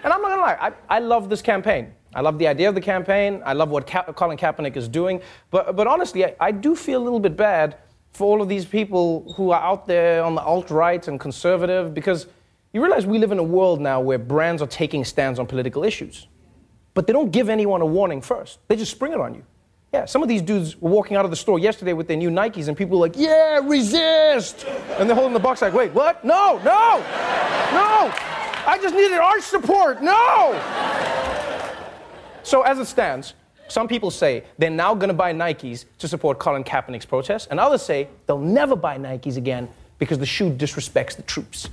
And 0.03 0.12
I'm 0.12 0.21
not 0.21 0.29
gonna 0.29 0.43
lie, 0.43 0.59
I, 0.61 0.97
I 0.97 0.99
love 1.00 1.29
this 1.31 1.43
campaign. 1.43 1.93
I 2.14 2.21
love 2.21 2.38
the 2.38 2.47
idea 2.47 2.68
of 2.68 2.75
the 2.75 2.80
campaign. 2.80 3.42
I 3.44 3.52
love 3.52 3.71
what 3.71 3.87
Ka- 3.87 4.12
Colin 4.12 4.38
Kaepernick 4.38 4.76
is 4.76 4.88
doing. 4.88 5.21
But, 5.50 5.76
but 5.76 5.87
honestly, 5.87 6.25
I, 6.25 6.37
I 6.40 6.50
do 6.52 6.76
feel 6.76 7.02
a 7.02 7.04
little 7.04 7.21
bit 7.21 7.37
bad 7.37 7.76
for 8.12 8.26
all 8.26 8.40
of 8.40 8.49
these 8.49 8.64
people 8.64 9.33
who 9.37 9.50
are 9.50 9.61
out 9.61 9.87
there 9.87 10.23
on 10.23 10.35
the 10.37 10.42
alt 10.42 10.71
right 10.71 11.06
and 11.09 11.18
conservative 11.18 11.92
because 11.92 12.26
you 12.73 12.80
realize 12.80 13.06
we 13.06 13.18
live 13.18 13.33
in 13.33 13.38
a 13.38 13.42
world 13.42 13.80
now 13.80 14.00
where 14.00 14.18
brands 14.18 14.62
are 14.62 14.68
taking 14.68 15.04
stands 15.04 15.38
on 15.38 15.47
political 15.47 15.83
issues. 15.85 16.28
But 16.94 17.09
they 17.09 17.12
don't 17.12 17.33
give 17.33 17.49
anyone 17.49 17.80
a 17.80 17.87
warning 17.87 18.21
first, 18.21 18.61
they 18.68 18.76
just 18.76 18.92
spring 18.92 19.12
it 19.12 19.21
on 19.21 19.35
you. 19.35 19.44
Yeah, 19.92 20.06
some 20.06 20.25
of 20.25 20.28
these 20.28 20.42
dudes 20.42 20.80
were 20.80 20.90
walking 20.90 21.16
out 21.16 21.25
of 21.25 21.30
the 21.30 21.37
store 21.37 21.61
yesterday 21.61 21.92
with 21.92 22.09
their 22.09 22.16
new 22.16 22.28
Nikes, 22.28 22.66
and 22.66 22.76
people 22.76 22.99
were 22.99 23.06
like, 23.06 23.16
yeah, 23.16 23.61
resist! 23.62 24.66
And 24.99 25.09
they're 25.09 25.14
holding 25.14 25.35
the 25.35 25.38
box 25.38 25.62
like, 25.62 25.73
wait, 25.73 25.92
what? 25.92 26.25
No, 26.25 26.56
no, 26.64 26.99
no! 27.73 28.12
I 28.66 28.76
just 28.83 28.92
needed 28.92 29.18
arch 29.18 29.42
support, 29.44 30.02
no! 30.02 30.52
So, 32.45 32.63
as 32.63 32.79
it 32.79 32.85
stands, 32.85 33.35
some 33.69 33.89
people 33.89 34.11
say 34.11 34.45
they're 34.59 34.69
now 34.69 34.95
going 34.95 35.09
to 35.09 35.15
buy 35.15 35.33
Nikes 35.33 35.87
to 35.99 36.07
support 36.07 36.39
Colin 36.39 36.63
Kaepernick's 36.63 37.07
protest, 37.07 37.49
and 37.51 37.59
others 37.59 37.83
say 37.83 38.09
they'll 38.27 38.39
never 38.39 38.77
buy 38.77 38.99
Nikes 38.99 39.39
again 39.39 39.69
because 39.99 40.19
the 40.19 40.27
shoe 40.27 40.51
disrespects 40.51 41.17
the 41.17 41.23
troops. 41.23 41.71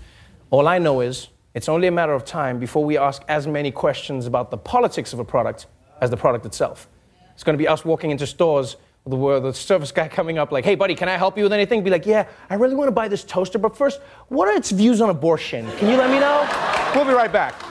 All 0.50 0.70
I 0.70 0.80
know 0.80 1.02
is 1.02 1.28
it's 1.54 1.68
only 1.68 1.88
a 1.88 1.92
matter 1.92 2.14
of 2.14 2.24
time 2.24 2.58
before 2.58 2.86
we 2.86 2.98
ask 2.98 3.22
as 3.28 3.48
many 3.48 3.70
questions 3.70 4.26
about 4.26 4.50
the 4.50 4.58
politics 4.58 5.12
of 5.12 5.20
a 5.20 5.26
product 5.26 5.66
as 6.00 6.10
the 6.10 6.18
product 6.18 6.46
itself. 6.46 6.88
It's 7.34 7.44
going 7.44 7.58
to 7.58 7.62
be 7.62 7.68
us 7.68 7.84
walking 7.84 8.10
into 8.10 8.26
stores 8.26 8.78
with 9.04 9.44
the 9.44 9.52
service 9.52 9.92
guy 9.92 10.08
coming 10.20 10.38
up 10.38 10.54
like, 10.54 10.64
hey, 10.64 10.76
buddy, 10.76 10.96
can 10.96 11.10
I 11.10 11.18
help 11.18 11.38
you 11.38 11.44
with 11.44 11.54
anything? 11.54 11.84
Be 11.84 11.90
like, 11.90 12.06
yeah, 12.06 12.28
I 12.50 12.56
really 12.56 12.76
want 12.76 12.88
to 12.88 12.94
buy 12.94 13.10
this 13.10 13.26
toaster, 13.26 13.60
but 13.60 13.76
first, 13.76 14.00
what 14.30 14.48
are 14.48 14.56
its 14.56 14.72
views 14.72 15.02
on 15.02 15.10
abortion? 15.10 15.70
Can 15.78 15.90
you 15.90 15.98
let 15.98 16.10
me 16.10 16.20
know? 16.20 16.48
We'll 16.96 17.06
be 17.06 17.14
right 17.14 17.32
back. 17.32 17.71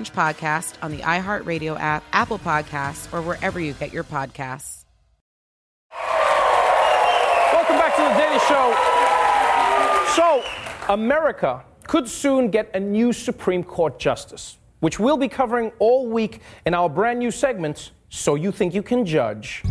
podcast 0.00 0.74
on 0.82 0.90
the 0.90 0.98
iHeartRadio 0.98 1.78
app, 1.78 2.02
Apple 2.12 2.38
Podcasts, 2.38 3.12
or 3.12 3.20
wherever 3.20 3.60
you 3.60 3.74
get 3.74 3.92
your 3.92 4.04
podcasts. 4.04 4.84
Welcome 7.52 7.76
back 7.76 7.94
to 7.96 8.02
the 8.02 8.14
Daily 8.18 8.38
Show. 8.48 8.74
So, 10.16 10.42
America 10.92 11.64
could 11.86 12.08
soon 12.08 12.50
get 12.50 12.70
a 12.74 12.80
new 12.80 13.12
Supreme 13.12 13.62
Court 13.62 13.98
justice, 13.98 14.58
which 14.80 14.98
we'll 14.98 15.16
be 15.16 15.28
covering 15.28 15.72
all 15.78 16.08
week 16.08 16.40
in 16.64 16.74
our 16.74 16.88
brand 16.88 17.18
new 17.18 17.30
segment, 17.30 17.92
So 18.08 18.34
You 18.34 18.52
Think 18.52 18.74
You 18.74 18.82
Can 18.82 19.04
Judge. 19.04 19.62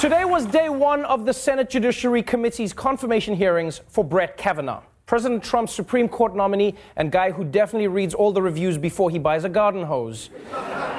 Today 0.00 0.24
was 0.24 0.46
day 0.46 0.70
one 0.70 1.04
of 1.04 1.26
the 1.26 1.32
Senate 1.34 1.68
Judiciary 1.68 2.22
Committee's 2.22 2.72
confirmation 2.72 3.36
hearings 3.36 3.82
for 3.88 4.02
Brett 4.02 4.38
Kavanaugh, 4.38 4.82
President 5.04 5.44
Trump's 5.44 5.74
Supreme 5.74 6.08
Court 6.08 6.34
nominee 6.34 6.74
and 6.96 7.12
guy 7.12 7.30
who 7.30 7.44
definitely 7.44 7.88
reads 7.88 8.14
all 8.14 8.32
the 8.32 8.40
reviews 8.40 8.78
before 8.78 9.10
he 9.10 9.18
buys 9.18 9.44
a 9.44 9.50
garden 9.50 9.84
hose. 9.84 10.30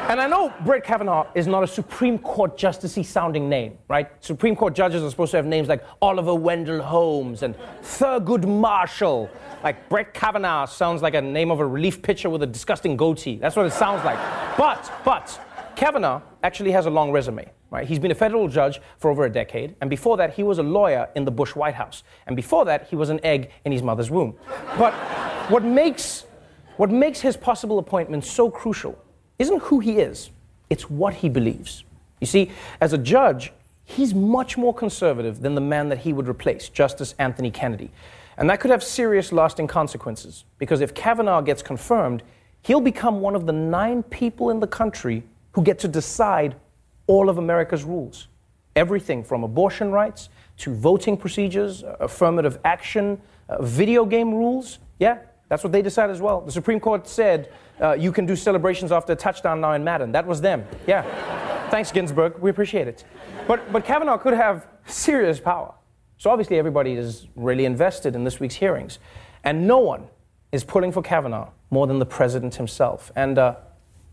And 0.08 0.22
I 0.22 0.27
know 0.27 0.53
Brett 0.63 0.84
Kavanaugh 0.84 1.25
is 1.34 1.48
not 1.48 1.63
a 1.63 1.67
Supreme 1.67 2.20
Court 2.20 2.55
justicey 2.55 3.03
sounding 3.03 3.50
name, 3.50 3.79
right? 3.88 4.08
Supreme 4.24 4.55
Court 4.55 4.75
judges 4.75 5.01
are 5.01 5.10
supposed 5.10 5.31
to 5.31 5.38
have 5.38 5.48
names 5.48 5.67
like 5.67 5.84
Oliver 6.00 6.36
Wendell 6.36 6.84
Holmes 6.84 7.41
and 7.41 7.55
Thurgood 7.81 8.46
Marshall. 8.48 9.31
Like 9.63 9.89
Brett 9.89 10.13
Kavanaugh 10.13 10.65
sounds 10.65 11.01
like 11.01 11.15
a 11.15 11.22
name 11.22 11.50
of 11.50 11.60
a 11.60 11.65
relief 11.65 12.03
pitcher 12.03 12.29
with 12.29 12.43
a 12.43 12.48
disgusting 12.48 12.98
goatee. 12.98 13.38
That's 13.38 13.55
what 13.55 13.65
it 13.65 13.74
sounds 13.74 14.05
like. 14.05 14.20
But, 14.60 14.91
but, 15.03 15.39
Kavanaugh 15.81 16.21
actually 16.43 16.71
has 16.73 16.85
a 16.85 16.91
long 16.91 17.11
resume. 17.11 17.51
Right? 17.71 17.88
He's 17.88 17.97
been 17.97 18.11
a 18.11 18.15
federal 18.15 18.47
judge 18.47 18.79
for 19.00 19.09
over 19.09 19.25
a 19.25 19.31
decade, 19.31 19.75
and 19.81 19.89
before 19.89 20.15
that, 20.17 20.35
he 20.35 20.43
was 20.43 20.59
a 20.59 20.63
lawyer 20.63 21.09
in 21.15 21.25
the 21.25 21.31
Bush 21.31 21.55
White 21.55 21.73
House. 21.73 22.03
And 22.27 22.35
before 22.35 22.65
that, 22.65 22.88
he 22.89 22.95
was 22.95 23.09
an 23.09 23.19
egg 23.23 23.50
in 23.65 23.71
his 23.71 23.81
mother's 23.81 24.11
womb. 24.11 24.35
But 24.77 24.93
what 25.50 25.63
makes, 25.63 26.25
what 26.77 26.91
makes 26.91 27.19
his 27.19 27.35
possible 27.35 27.79
appointment 27.79 28.25
so 28.25 28.51
crucial 28.51 28.95
isn't 29.39 29.59
who 29.63 29.79
he 29.79 29.97
is, 29.97 30.29
it's 30.69 30.88
what 30.88 31.15
he 31.15 31.29
believes. 31.29 31.83
You 32.19 32.27
see, 32.27 32.51
as 32.79 32.93
a 32.93 32.97
judge, 33.00 33.51
he's 33.83 34.13
much 34.13 34.59
more 34.59 34.75
conservative 34.75 35.41
than 35.41 35.55
the 35.55 35.61
man 35.61 35.89
that 35.89 35.97
he 35.97 36.13
would 36.13 36.27
replace, 36.27 36.69
Justice 36.69 37.15
Anthony 37.17 37.50
Kennedy. 37.50 37.89
And 38.38 38.47
that 38.51 38.59
could 38.59 38.69
have 38.69 38.83
serious 38.83 39.31
lasting 39.31 39.65
consequences, 39.65 40.45
because 40.59 40.79
if 40.79 40.93
Kavanaugh 40.93 41.41
gets 41.41 41.63
confirmed, 41.63 42.21
he'll 42.61 42.81
become 42.81 43.19
one 43.19 43.33
of 43.33 43.47
the 43.47 43.53
nine 43.53 44.03
people 44.03 44.51
in 44.51 44.59
the 44.59 44.67
country 44.67 45.23
who 45.53 45.63
get 45.63 45.79
to 45.79 45.88
decide 45.88 46.55
all 47.08 47.29
of 47.29 47.38
America's 47.38 47.84
rules. 47.84 48.27
Everything 48.75 49.24
from 49.24 49.43
abortion 49.43 49.91
rights 49.91 50.29
to 50.58 50.74
voting 50.74 51.17
procedures, 51.17 51.84
uh, 51.84 51.98
affirmative 52.00 52.60
action, 52.63 53.20
uh, 53.50 53.62
video 53.62 54.05
game 54.05 54.34
rules. 54.34 54.79
Yeah, 55.00 55.20
that's 55.50 55.63
what 55.63 55.74
they 55.74 55.81
decide 55.81 56.10
as 56.10 56.22
well. 56.22 56.41
The 56.41 56.51
Supreme 56.51 56.79
Court 56.79 57.08
said 57.08 57.51
uh, 57.81 57.93
you 57.93 58.12
can 58.12 58.25
do 58.25 58.36
celebrations 58.36 58.91
after 58.91 59.13
a 59.13 59.15
touchdown 59.15 59.60
now 59.60 59.74
in 59.74 59.84
Madden. 59.84 60.12
That 60.12 60.25
was 60.25 60.39
them. 60.39 60.65
Yeah. 60.88 61.01
Thanks, 61.70 61.91
Ginsburg. 61.91 62.38
We 62.39 62.50
appreciate 62.50 62.88
it. 62.88 63.03
But, 63.48 63.72
but 63.74 63.84
Kavanaugh 63.84 64.17
could 64.17 64.34
have 64.34 64.67
serious 64.86 65.39
power. 65.39 65.74
So 66.17 66.29
obviously, 66.29 66.60
everybody 66.60 66.93
is 66.93 67.27
really 67.36 67.65
invested 67.65 68.15
in 68.15 68.24
this 68.24 68.39
week's 68.39 68.55
hearings. 68.55 69.00
And 69.43 69.67
no 69.67 69.79
one 69.79 70.08
is 70.51 70.63
pulling 70.63 70.91
for 70.91 71.01
Kavanaugh 71.01 71.50
more 71.72 71.88
than 71.88 71.98
the 71.98 72.05
president 72.05 72.55
himself. 72.55 73.12
And 73.15 73.39
uh, 73.39 73.55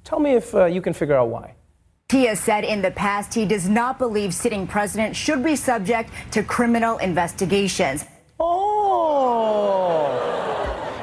tell 0.09 0.19
me 0.19 0.33
if 0.33 0.55
uh, 0.55 0.65
you 0.65 0.81
can 0.81 0.95
figure 0.95 1.15
out 1.15 1.29
why. 1.29 1.55
He 2.11 2.25
has 2.25 2.41
said 2.41 2.65
in 2.65 2.81
the 2.81 2.91
past 2.91 3.35
he 3.35 3.45
does 3.45 3.69
not 3.69 3.99
believe 3.99 4.33
sitting 4.33 4.67
president 4.67 5.15
should 5.15 5.45
be 5.45 5.55
subject 5.55 6.11
to 6.31 6.43
criminal 6.43 6.97
investigations. 6.99 8.07
Oh. 8.41 8.65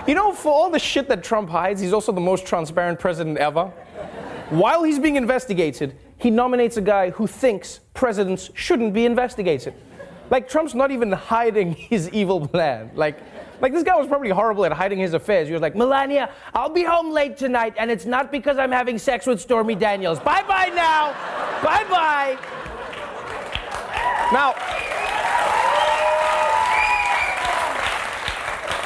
You 0.07 0.15
know, 0.15 0.33
for 0.33 0.51
all 0.51 0.71
the 0.71 0.79
shit 0.79 1.07
that 1.09 1.23
Trump 1.23 1.49
hides, 1.49 1.79
he's 1.79 1.93
also 1.93 2.11
the 2.11 2.19
most 2.19 2.47
transparent 2.47 2.99
president 2.99 3.37
ever. 3.37 3.65
While 4.49 4.83
he's 4.83 4.97
being 4.97 5.17
investigated, 5.17 5.95
he 6.17 6.31
nominates 6.31 6.77
a 6.77 6.81
guy 6.81 7.11
who 7.11 7.27
thinks 7.27 7.81
presidents 7.93 8.49
shouldn't 8.55 8.95
be 8.95 9.05
investigated. 9.05 9.75
Like, 10.31 10.49
Trump's 10.49 10.73
not 10.73 10.89
even 10.89 11.11
hiding 11.11 11.73
his 11.91 12.09
evil 12.09 12.47
plan. 12.47 12.89
Like, 12.95 13.19
like 13.61 13.73
this 13.73 13.83
guy 13.83 13.95
was 13.95 14.07
probably 14.07 14.29
horrible 14.29 14.65
at 14.65 14.71
hiding 14.71 14.99
his 14.99 15.13
affairs. 15.13 15.47
He 15.47 15.53
was 15.53 15.61
like, 15.61 15.75
Melania, 15.75 16.31
I'll 16.53 16.69
be 16.69 16.83
home 16.83 17.11
late 17.11 17.37
tonight, 17.37 17.73
and 17.77 17.89
it's 17.89 18.05
not 18.05 18.31
because 18.31 18.57
I'm 18.57 18.71
having 18.71 18.97
sex 18.97 19.25
with 19.25 19.39
Stormy 19.41 19.75
Daniels. 19.75 20.19
Bye 20.19 20.43
bye 20.43 20.71
now. 20.75 21.13
bye 21.63 21.85
bye. 21.89 22.37
Now, 24.33 24.55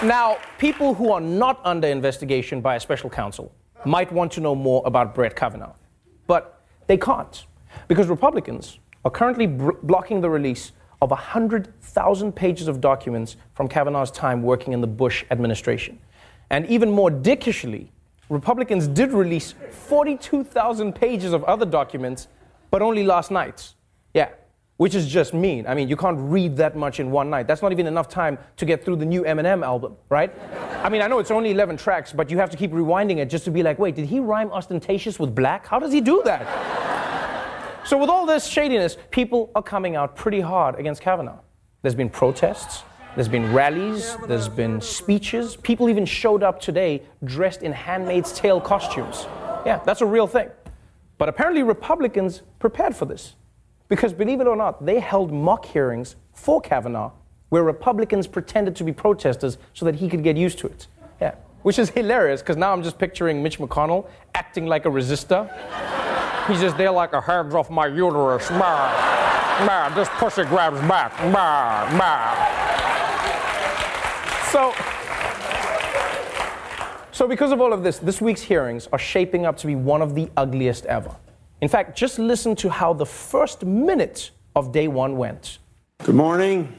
now, 0.06 0.38
people 0.58 0.94
who 0.94 1.12
are 1.12 1.22
not 1.22 1.60
under 1.64 1.88
investigation 1.88 2.62
by 2.62 2.76
a 2.76 2.80
special 2.80 3.10
counsel 3.10 3.52
might 3.86 4.12
want 4.12 4.32
to 4.34 4.42
know 4.42 4.56
more 4.56 4.82
about 4.86 5.16
Brett 5.16 5.36
Kavanaugh, 5.36 5.74
but 6.28 6.62
they 6.88 6.98
can't 6.98 7.46
because 7.88 8.08
Republicans 8.08 8.80
are 9.06 9.12
currently 9.12 9.48
br- 9.48 9.72
blocking 9.84 10.22
the 10.22 10.30
release 10.30 10.74
of 11.02 11.12
100,000 11.12 12.32
pages 12.34 12.68
of 12.68 12.82
documents 12.82 13.38
from 13.54 13.68
Kavanaugh's 13.68 14.12
time 14.12 14.44
working 14.44 14.74
in 14.74 14.82
the 14.82 14.88
Bush 14.88 15.24
administration. 15.32 16.00
And 16.50 16.66
even 16.68 16.92
more 16.92 17.10
dickishly, 17.10 17.92
Republicans 18.30 18.88
did 18.88 19.12
release 19.12 19.54
42,000 19.72 20.94
pages 20.94 21.34
of 21.34 21.44
other 21.46 21.66
documents, 21.66 22.28
but 22.70 22.82
only 22.82 23.04
last 23.04 23.32
night. 23.32 23.74
Yeah, 24.14 24.30
which 24.78 24.94
is 24.94 25.08
just 25.08 25.34
mean. 25.34 25.66
I 25.68 25.74
mean, 25.74 25.90
you 25.90 25.98
can't 25.98 26.18
read 26.20 26.58
that 26.58 26.76
much 26.76 27.00
in 27.00 27.12
one 27.12 27.30
night. 27.30 27.48
That's 27.48 27.62
not 27.62 27.72
even 27.72 27.88
enough 27.88 28.08
time 28.08 28.38
to 28.58 28.66
get 28.66 28.84
through 28.84 28.98
the 28.98 29.06
new 29.06 29.24
Eminem 29.24 29.64
album, 29.64 29.96
right? 30.10 30.32
I 30.84 30.90
mean, 30.90 31.02
I 31.02 31.08
know 31.08 31.20
it's 31.20 31.32
only 31.32 31.52
11 31.52 31.78
tracks, 31.78 32.14
but 32.14 32.30
you 32.30 32.38
have 32.38 32.50
to 32.52 32.58
keep 32.58 32.72
rewinding 32.72 33.18
it 33.18 33.30
just 33.30 33.46
to 33.46 33.52
be 33.52 33.64
like, 33.64 33.80
wait, 33.80 33.96
did 33.96 34.06
he 34.06 34.20
rhyme 34.20 34.52
ostentatious 34.52 35.20
with 35.20 35.36
black? 35.36 35.66
How 35.66 35.80
does 35.80 35.92
he 35.92 36.02
do 36.02 36.22
that? 36.26 36.89
So, 37.90 37.98
with 37.98 38.12
all 38.12 38.28
this 38.28 38.46
shadiness, 38.46 38.98
people 39.10 39.50
are 39.56 39.64
coming 39.64 39.96
out 39.96 40.16
pretty 40.16 40.42
hard 40.42 40.76
against 40.76 41.02
Kavanaugh. 41.02 41.40
there's 41.82 41.96
been 41.96 42.12
protests, 42.12 42.84
there's 43.16 43.28
been 43.28 43.52
rallies, 43.52 44.16
there's 44.28 44.48
been 44.48 44.80
speeches. 44.80 45.56
People 45.56 45.90
even 45.90 46.06
showed 46.06 46.44
up 46.44 46.62
today 46.62 47.02
dressed 47.24 47.64
in 47.64 47.72
Handmaid's 47.72 48.32
Tale 48.32 48.62
costumes. 48.62 49.26
Yeah, 49.66 49.82
that's 49.88 50.02
a 50.02 50.06
real 50.06 50.28
thing. 50.28 50.50
But 51.18 51.30
apparently, 51.30 51.64
Republicans 51.64 52.44
prepared 52.60 52.96
for 52.96 53.06
this. 53.06 53.34
Because 53.88 54.14
believe 54.14 54.40
it 54.40 54.46
or 54.46 54.56
not, 54.56 54.86
they 54.86 55.00
held 55.00 55.32
mock 55.32 55.66
hearings 55.66 56.16
for 56.32 56.62
Kavanaugh 56.62 57.12
where 57.50 57.64
Republicans 57.64 58.28
pretended 58.28 58.76
to 58.76 58.84
be 58.84 58.94
protesters 58.94 59.58
so 59.74 59.84
that 59.86 59.96
he 59.96 60.08
could 60.08 60.24
get 60.24 60.38
used 60.38 60.60
to 60.60 60.68
it. 60.68 60.86
Yeah, 61.20 61.34
which 61.64 61.80
is 61.80 61.90
hilarious 61.90 62.44
because 62.44 62.56
now 62.56 62.72
I'm 62.72 62.84
just 62.84 63.00
picturing 63.00 63.42
Mitch 63.42 63.58
McConnell 63.58 64.08
acting 64.36 64.68
like 64.68 64.86
a 64.86 64.90
resistor. 64.90 65.50
He's 66.50 66.62
just 66.62 66.78
there 66.78 66.90
like 66.90 67.14
a 67.14 67.22
hands 67.22 67.54
off 67.54 67.70
my 67.70 67.86
uterus. 67.86 68.50
Bah, 68.50 69.68
bah, 69.68 69.90
this 69.94 70.10
pussy 70.14 70.44
grabs 70.46 70.80
back. 70.88 71.16
Bah, 71.32 71.88
bah. 71.96 72.34
So, 74.52 74.74
so 77.12 77.28
because 77.28 77.52
of 77.52 77.62
all 77.62 77.72
of 77.72 77.84
this, 77.84 78.00
this 78.00 78.20
week's 78.20 78.42
hearings 78.42 78.88
are 78.92 78.98
shaping 78.98 79.46
up 79.46 79.58
to 79.58 79.68
be 79.68 79.76
one 79.76 80.02
of 80.02 80.16
the 80.16 80.28
ugliest 80.38 80.88
ever. 80.88 81.16
In 81.62 81.70
fact, 81.70 81.96
just 81.96 82.18
listen 82.18 82.56
to 82.56 82.70
how 82.70 82.94
the 82.94 83.06
first 83.06 83.64
minute 83.64 84.32
of 84.56 84.72
day 84.72 84.88
one 84.88 85.18
went. 85.18 85.60
Good 86.04 86.16
morning. 86.16 86.74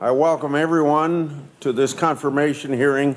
I 0.00 0.10
welcome 0.10 0.56
everyone 0.56 1.48
to 1.60 1.72
this 1.72 1.92
confirmation 1.92 2.72
hearing 2.72 3.16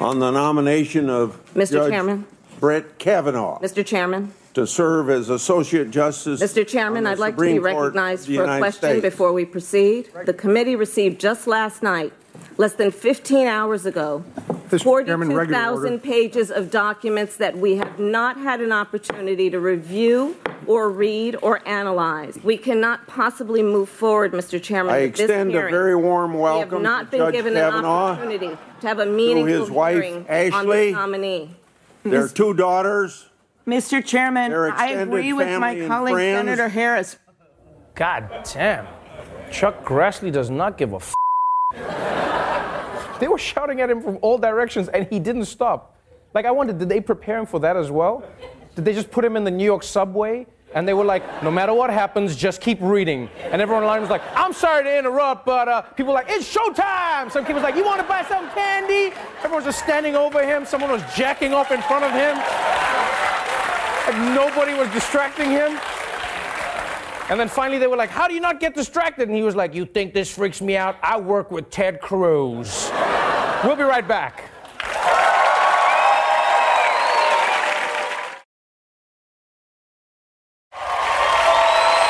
on 0.00 0.18
the 0.18 0.32
nomination 0.32 1.08
of 1.08 1.40
Mr. 1.54 1.72
Judge 1.72 1.92
Chairman. 1.92 2.26
Brett 2.58 2.98
Kavanaugh 2.98 3.60
Mr. 3.60 3.86
Chairman. 3.86 4.32
To 4.54 4.66
serve 4.66 5.08
as 5.10 5.30
Associate 5.30 5.90
Justice. 5.90 6.40
Mr. 6.42 6.66
Chairman, 6.66 7.06
I'd 7.06 7.18
like 7.18 7.36
to 7.36 7.40
be 7.40 7.58
Court 7.58 7.74
recognized 7.74 8.26
the 8.26 8.36
for 8.36 8.44
a 8.44 8.58
question 8.58 8.90
States. 8.90 9.02
before 9.02 9.32
we 9.32 9.44
proceed. 9.44 10.10
The 10.26 10.34
committee 10.34 10.76
received 10.76 11.20
just 11.20 11.46
last 11.46 11.82
night, 11.82 12.12
less 12.58 12.74
than 12.74 12.90
15 12.90 13.46
hours 13.46 13.86
ago, 13.86 14.24
Chairman, 14.70 15.28
42,000 15.30 16.02
pages 16.02 16.50
of 16.50 16.70
documents 16.70 17.36
that 17.36 17.56
we 17.58 17.76
have 17.76 17.98
not 17.98 18.38
had 18.38 18.60
an 18.60 18.72
opportunity 18.72 19.50
to 19.50 19.60
review 19.60 20.36
or 20.66 20.88
read 20.88 21.36
or 21.42 21.66
analyze. 21.68 22.38
We 22.42 22.56
cannot 22.56 23.06
possibly 23.06 23.62
move 23.62 23.88
forward, 23.88 24.32
Mr. 24.32 24.62
Chairman, 24.62 24.94
I 24.94 25.02
with 25.02 25.12
this 25.12 25.20
extend 25.24 25.54
a 25.54 25.68
very 25.68 25.94
warm 25.94 26.34
We 26.34 26.40
welcome 26.40 26.70
have 26.70 26.82
not 26.82 27.04
to 27.06 27.10
been 27.10 27.20
Judge 27.20 27.32
given 27.34 27.54
Kavanaugh, 27.54 28.12
an 28.12 28.18
opportunity 28.18 28.58
to 28.80 28.86
have 28.86 28.98
a 28.98 29.06
meaningful 29.06 29.60
his 29.60 29.70
wife, 29.70 29.94
hearing 29.94 30.16
on 30.16 30.26
Ashley. 30.28 30.86
this 30.86 30.94
nominee. 30.94 31.56
Their 32.04 32.28
two 32.28 32.54
daughters. 32.54 33.28
Mr. 33.66 34.04
Chairman, 34.04 34.52
I 34.52 34.88
agree 34.88 35.32
with 35.32 35.58
my 35.58 35.86
colleague. 35.86 36.16
Senator 36.16 36.68
Harris. 36.68 37.16
God 37.94 38.48
damn. 38.52 38.86
Chuck 39.50 39.84
Grassley 39.84 40.32
does 40.32 40.50
not 40.50 40.78
give 40.78 40.92
a 40.94 40.96
f. 40.96 41.14
they 43.20 43.28
were 43.28 43.38
shouting 43.38 43.80
at 43.80 43.90
him 43.90 44.02
from 44.02 44.18
all 44.22 44.38
directions 44.38 44.88
and 44.88 45.06
he 45.08 45.18
didn't 45.18 45.44
stop. 45.44 45.96
Like, 46.34 46.46
I 46.46 46.50
wondered, 46.50 46.78
did 46.78 46.88
they 46.88 47.00
prepare 47.00 47.38
him 47.38 47.46
for 47.46 47.60
that 47.60 47.76
as 47.76 47.90
well? 47.90 48.24
Did 48.74 48.86
they 48.86 48.94
just 48.94 49.10
put 49.10 49.24
him 49.24 49.36
in 49.36 49.44
the 49.44 49.50
New 49.50 49.64
York 49.64 49.82
subway? 49.82 50.46
And 50.74 50.88
they 50.88 50.94
were 50.94 51.04
like, 51.04 51.42
no 51.42 51.50
matter 51.50 51.74
what 51.74 51.90
happens, 51.90 52.34
just 52.34 52.62
keep 52.62 52.78
reading. 52.80 53.28
And 53.50 53.60
everyone 53.60 53.84
online 53.84 54.00
was 54.00 54.08
like, 54.08 54.22
I'm 54.34 54.54
sorry 54.54 54.84
to 54.84 54.98
interrupt, 54.98 55.44
but 55.44 55.68
uh, 55.68 55.82
people 55.82 56.14
were 56.14 56.20
like, 56.20 56.30
it's 56.30 56.50
showtime. 56.50 57.30
Some 57.30 57.44
kid 57.44 57.52
was 57.52 57.62
like, 57.62 57.76
you 57.76 57.84
want 57.84 58.00
to 58.00 58.08
buy 58.08 58.24
some 58.24 58.48
candy? 58.50 59.14
Everyone 59.38 59.56
was 59.56 59.64
just 59.66 59.80
standing 59.84 60.16
over 60.16 60.42
him. 60.42 60.64
Someone 60.64 60.90
was 60.90 61.02
jacking 61.14 61.52
off 61.52 61.70
in 61.70 61.82
front 61.82 62.04
of 62.04 62.12
him. 62.12 62.38
Like 64.06 64.16
nobody 64.34 64.74
was 64.74 64.88
distracting 64.90 65.48
him. 65.48 65.78
And 67.30 67.38
then 67.38 67.48
finally 67.48 67.78
they 67.78 67.86
were 67.86 67.96
like, 67.96 68.10
How 68.10 68.26
do 68.26 68.34
you 68.34 68.40
not 68.40 68.58
get 68.58 68.74
distracted? 68.74 69.28
And 69.28 69.36
he 69.36 69.44
was 69.44 69.54
like, 69.54 69.74
You 69.74 69.86
think 69.86 70.12
this 70.12 70.28
freaks 70.34 70.60
me 70.60 70.76
out? 70.76 70.96
I 71.04 71.20
work 71.20 71.52
with 71.52 71.70
Ted 71.70 72.00
Cruz. 72.00 72.90
we'll 73.62 73.76
be 73.76 73.84
right 73.84 74.06
back. 74.06 74.50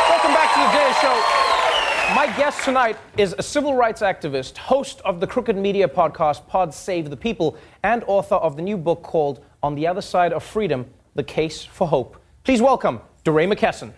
Welcome 0.08 0.32
back 0.32 0.54
to 0.54 0.60
the 0.60 0.72
Daily 0.78 0.94
Show. 0.94 2.14
My 2.14 2.32
guest 2.38 2.64
tonight 2.64 2.96
is 3.18 3.34
a 3.36 3.42
civil 3.42 3.74
rights 3.74 4.00
activist, 4.00 4.56
host 4.56 5.02
of 5.04 5.20
the 5.20 5.26
Crooked 5.26 5.58
Media 5.58 5.86
podcast, 5.86 6.46
Pod 6.46 6.72
Save 6.72 7.10
the 7.10 7.16
People, 7.18 7.58
and 7.82 8.02
author 8.06 8.36
of 8.36 8.56
the 8.56 8.62
new 8.62 8.78
book 8.78 9.02
called 9.02 9.44
On 9.62 9.74
the 9.74 9.86
Other 9.86 10.02
Side 10.02 10.32
of 10.32 10.42
Freedom 10.42 10.86
The 11.14 11.22
Case 11.22 11.62
for 11.62 11.86
Hope. 11.86 12.16
Please 12.44 12.62
welcome 12.62 13.00
DeRay 13.24 13.46
McKesson. 13.46 13.92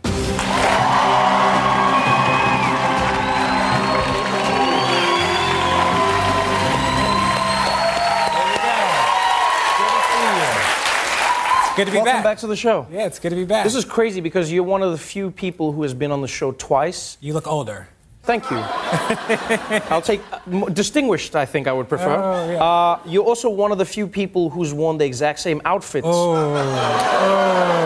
Good 11.77 11.87
to 11.87 11.91
be 11.91 11.99
back. 11.99 12.05
Welcome 12.05 12.19
back. 12.19 12.25
back 12.25 12.39
to 12.39 12.47
the 12.47 12.55
show. 12.55 12.87
Yeah, 12.91 13.07
it's 13.07 13.19
good 13.19 13.31
to 13.31 13.37
be 13.37 13.45
back. 13.45 13.65
This 13.65 13.75
is 13.75 13.85
crazy 13.85 14.21
because 14.21 14.53
you're 14.53 14.63
one 14.63 14.83
of 14.83 14.93
the 14.93 14.99
few 14.99 15.33
people 15.33 15.73
who 15.73 15.83
has 15.83 15.93
been 15.93 16.13
on 16.13 16.21
the 16.21 16.29
show 16.29 16.53
twice. 16.53 17.19
You 17.21 17.35
look 17.35 17.49
older. 17.49 17.89
Thank 18.25 18.51
you. 18.51 18.57
I'll 19.91 20.01
take 20.01 20.23
uh, 20.33 20.69
distinguished. 20.71 21.37
I 21.37 21.45
think 21.45 21.69
I 21.69 21.73
would 21.73 21.91
prefer. 21.91 22.15
Oh, 22.17 22.51
yeah. 22.51 22.65
uh, 22.65 23.01
you're 23.05 23.25
also 23.25 23.51
one 23.51 23.71
of 23.71 23.77
the 23.77 23.85
few 23.85 24.09
people 24.09 24.49
who's 24.49 24.73
worn 24.73 24.97
the 24.97 25.05
exact 25.05 25.41
same 25.41 25.61
outfits. 25.67 26.07
Oh. 26.09 26.45